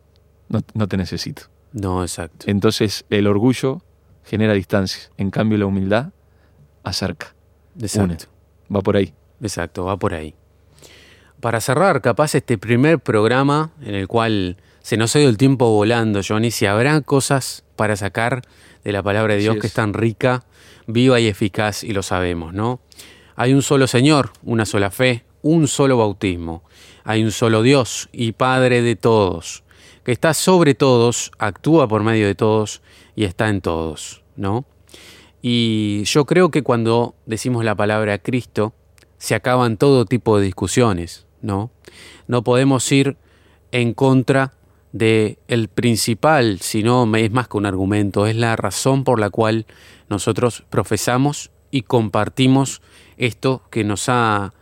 no, 0.49 0.61
no 0.75 0.89
te 0.89 0.97
necesito. 0.97 1.43
No, 1.73 2.03
exacto. 2.03 2.47
Entonces 2.49 3.05
el 3.11 3.27
orgullo 3.27 3.83
genera 4.25 4.55
distancia. 4.55 5.11
En 5.19 5.31
cambio 5.31 5.59
la 5.59 5.67
humildad 5.67 6.11
acerca. 6.83 7.35
Exacto. 7.79 8.27
Va 8.75 8.81
por 8.81 8.97
ahí. 8.97 9.13
Exacto, 9.43 9.85
va 9.85 9.99
por 9.99 10.15
ahí. 10.15 10.35
Para 11.41 11.61
cerrar, 11.61 12.01
capaz 12.01 12.35
este 12.35 12.57
primer 12.57 12.99
programa 12.99 13.73
en 13.83 13.95
el 13.95 14.09
cual 14.09 14.57
se 14.81 14.97
nos 14.97 15.15
ha 15.15 15.21
ido 15.21 15.29
el 15.29 15.37
tiempo 15.37 15.71
volando, 15.71 16.21
Johnny, 16.27 16.51
si 16.51 16.65
habrá 16.65 17.01
cosas 17.03 17.65
para 17.77 17.97
sacar 17.97 18.43
de 18.85 18.93
la 18.93 19.03
palabra 19.03 19.35
de 19.35 19.41
Dios 19.41 19.57
es. 19.57 19.61
que 19.61 19.67
es 19.67 19.75
tan 19.75 19.93
rica, 19.93 20.45
viva 20.87 21.21
y 21.21 21.27
eficaz, 21.27 21.85
y 21.85 21.93
lo 21.93 22.03
sabemos, 22.03 22.55
¿no? 22.55 22.81
Hay 23.37 23.53
un 23.53 23.61
solo 23.61 23.87
Señor, 23.87 24.33
una 24.43 24.65
sola 24.65 24.91
fe, 24.91 25.25
un 25.43 25.69
solo 25.69 25.99
bautismo. 25.99 26.63
Hay 27.05 27.23
un 27.23 27.31
solo 27.31 27.63
Dios 27.63 28.09
y 28.11 28.33
Padre 28.33 28.81
de 28.81 28.97
todos, 28.97 29.63
que 30.05 30.13
está 30.13 30.33
sobre 30.33 30.75
todos, 30.75 31.31
actúa 31.39 31.87
por 31.87 32.03
medio 32.03 32.27
de 32.27 32.35
todos 32.35 32.81
y 33.15 33.25
está 33.25 33.51
en 33.51 33.61
todos, 33.61 34.23
¿no? 34.37 34.65
Y 35.43 36.03
yo 36.05 36.25
creo 36.25 36.51
que 36.51 36.63
cuando 36.63 37.15
decimos 37.27 37.63
la 37.63 37.75
palabra 37.75 38.19
Cristo, 38.19 38.73
se 39.19 39.35
acaban 39.35 39.77
todo 39.77 40.07
tipo 40.07 40.39
de 40.39 40.47
discusiones, 40.47 41.27
¿no? 41.43 41.71
No 42.27 42.43
podemos 42.43 42.91
ir 42.91 43.19
en 43.71 43.93
contra 43.93 44.55
de 44.93 45.39
el 45.47 45.69
principal, 45.69 46.61
sino 46.61 47.15
es 47.15 47.31
más 47.31 47.49
que 47.49 47.59
un 47.59 47.67
argumento, 47.67 48.27
es 48.27 48.35
la 48.35 48.57
razón 48.57 49.05
por 49.05 49.21
la 49.21 49.29
cual 49.29 49.67
nosotros 50.09 50.65
profesamos 50.71 51.51
y 51.71 51.83
compartimos 51.83 52.81
esto 53.17 53.63
que 53.71 53.85
nos 53.85 54.09
ha 54.09 54.53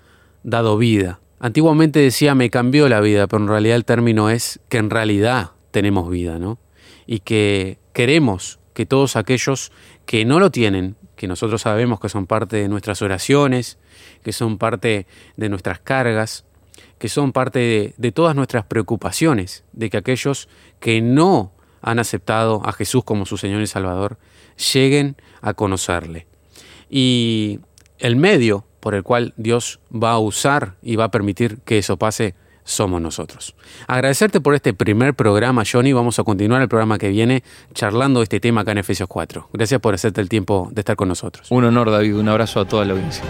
dado 0.42 0.76
vida. 0.76 1.20
Antiguamente 1.40 2.00
decía 2.00 2.34
me 2.34 2.50
cambió 2.50 2.88
la 2.88 3.00
vida, 3.00 3.26
pero 3.26 3.42
en 3.42 3.48
realidad 3.48 3.76
el 3.76 3.84
término 3.84 4.30
es 4.30 4.60
que 4.68 4.78
en 4.78 4.90
realidad 4.90 5.50
tenemos 5.70 6.08
vida, 6.08 6.38
¿no? 6.38 6.58
Y 7.06 7.20
que 7.20 7.78
queremos 7.92 8.58
que 8.72 8.86
todos 8.86 9.16
aquellos 9.16 9.72
que 10.06 10.24
no 10.24 10.40
lo 10.40 10.50
tienen, 10.50 10.96
que 11.16 11.28
nosotros 11.28 11.62
sabemos 11.62 12.00
que 12.00 12.08
son 12.08 12.26
parte 12.26 12.56
de 12.56 12.68
nuestras 12.68 13.02
oraciones, 13.02 13.78
que 14.22 14.32
son 14.32 14.58
parte 14.58 15.06
de 15.36 15.48
nuestras 15.48 15.80
cargas, 15.80 16.44
que 16.98 17.08
son 17.08 17.32
parte 17.32 17.58
de, 17.58 17.94
de 17.96 18.12
todas 18.12 18.34
nuestras 18.34 18.64
preocupaciones, 18.64 19.64
de 19.72 19.90
que 19.90 19.96
aquellos 19.96 20.48
que 20.80 21.00
no 21.00 21.52
han 21.82 21.98
aceptado 21.98 22.62
a 22.64 22.72
Jesús 22.72 23.04
como 23.04 23.26
su 23.26 23.36
Señor 23.36 23.60
y 23.60 23.66
Salvador 23.66 24.18
lleguen 24.72 25.16
a 25.42 25.54
conocerle. 25.54 26.26
Y 26.88 27.60
el 27.98 28.16
medio 28.16 28.64
por 28.80 28.94
el 28.94 29.02
cual 29.02 29.32
Dios 29.36 29.80
va 29.90 30.12
a 30.12 30.18
usar 30.18 30.76
y 30.82 30.96
va 30.96 31.04
a 31.04 31.10
permitir 31.10 31.58
que 31.64 31.78
eso 31.78 31.96
pase 31.96 32.34
somos 32.64 33.00
nosotros. 33.00 33.54
Agradecerte 33.86 34.40
por 34.40 34.54
este 34.54 34.74
primer 34.74 35.14
programa, 35.14 35.62
Johnny. 35.70 35.92
Vamos 35.92 36.18
a 36.18 36.24
continuar 36.24 36.62
el 36.62 36.68
programa 36.68 36.98
que 36.98 37.08
viene 37.08 37.44
charlando 37.74 38.22
este 38.22 38.40
tema 38.40 38.62
acá 38.62 38.72
en 38.72 38.78
Efesios 38.78 39.08
4. 39.08 39.50
Gracias 39.52 39.80
por 39.80 39.94
hacerte 39.94 40.20
el 40.20 40.28
tiempo 40.28 40.68
de 40.72 40.80
estar 40.80 40.96
con 40.96 41.08
nosotros. 41.08 41.46
Un 41.50 41.64
honor, 41.64 41.90
David. 41.90 42.16
Un 42.16 42.28
abrazo 42.28 42.60
a 42.60 42.64
toda 42.66 42.84
la 42.84 42.94
audiencia. 42.94 43.22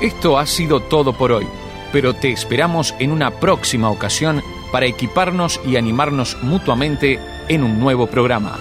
Esto 0.00 0.38
ha 0.38 0.46
sido 0.46 0.80
todo 0.80 1.12
por 1.12 1.32
hoy, 1.32 1.46
pero 1.92 2.14
te 2.14 2.30
esperamos 2.30 2.94
en 2.98 3.10
una 3.10 3.30
próxima 3.30 3.90
ocasión 3.90 4.42
para 4.70 4.86
equiparnos 4.86 5.60
y 5.66 5.76
animarnos 5.76 6.36
mutuamente 6.42 7.18
en 7.48 7.64
un 7.64 7.80
nuevo 7.80 8.06
programa. 8.06 8.58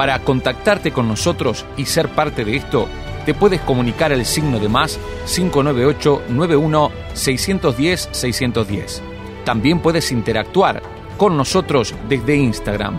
Para 0.00 0.18
contactarte 0.20 0.92
con 0.92 1.08
nosotros 1.08 1.66
y 1.76 1.84
ser 1.84 2.08
parte 2.08 2.46
de 2.46 2.56
esto, 2.56 2.88
te 3.26 3.34
puedes 3.34 3.60
comunicar 3.60 4.14
al 4.14 4.24
signo 4.24 4.58
de 4.58 4.66
más 4.66 4.98
598 5.26 6.22
91 6.30 6.90
610 7.12 8.08
610. 8.10 9.02
También 9.44 9.80
puedes 9.80 10.10
interactuar 10.10 10.82
con 11.18 11.36
nosotros 11.36 11.94
desde 12.08 12.34
Instagram. 12.34 12.98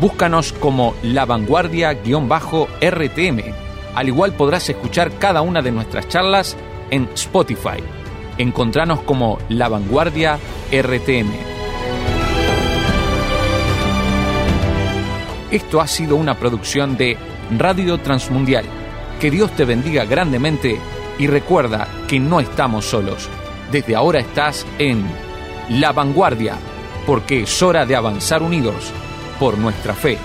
Búscanos 0.00 0.52
como 0.52 0.96
La 1.04 1.24
Vanguardia-RTM. 1.24 3.54
Al 3.94 4.08
igual 4.08 4.32
podrás 4.32 4.68
escuchar 4.68 5.12
cada 5.20 5.42
una 5.42 5.62
de 5.62 5.70
nuestras 5.70 6.08
charlas 6.08 6.56
en 6.90 7.08
Spotify. 7.14 7.80
Encontranos 8.38 9.02
como 9.02 9.38
La 9.48 9.68
Vanguardia 9.68 10.40
RTM. 10.72 11.49
Esto 15.50 15.80
ha 15.80 15.86
sido 15.88 16.16
una 16.16 16.38
producción 16.38 16.96
de 16.96 17.16
Radio 17.58 17.98
Transmundial. 17.98 18.64
Que 19.20 19.30
Dios 19.30 19.50
te 19.56 19.64
bendiga 19.64 20.04
grandemente 20.04 20.78
y 21.18 21.26
recuerda 21.26 21.88
que 22.06 22.20
no 22.20 22.40
estamos 22.40 22.84
solos. 22.84 23.28
Desde 23.72 23.96
ahora 23.96 24.20
estás 24.20 24.64
en 24.78 25.04
La 25.68 25.92
Vanguardia, 25.92 26.54
porque 27.06 27.42
es 27.42 27.62
hora 27.62 27.84
de 27.84 27.96
avanzar 27.96 28.42
unidos 28.42 28.92
por 29.38 29.58
nuestra 29.58 29.94
fe. 29.94 30.18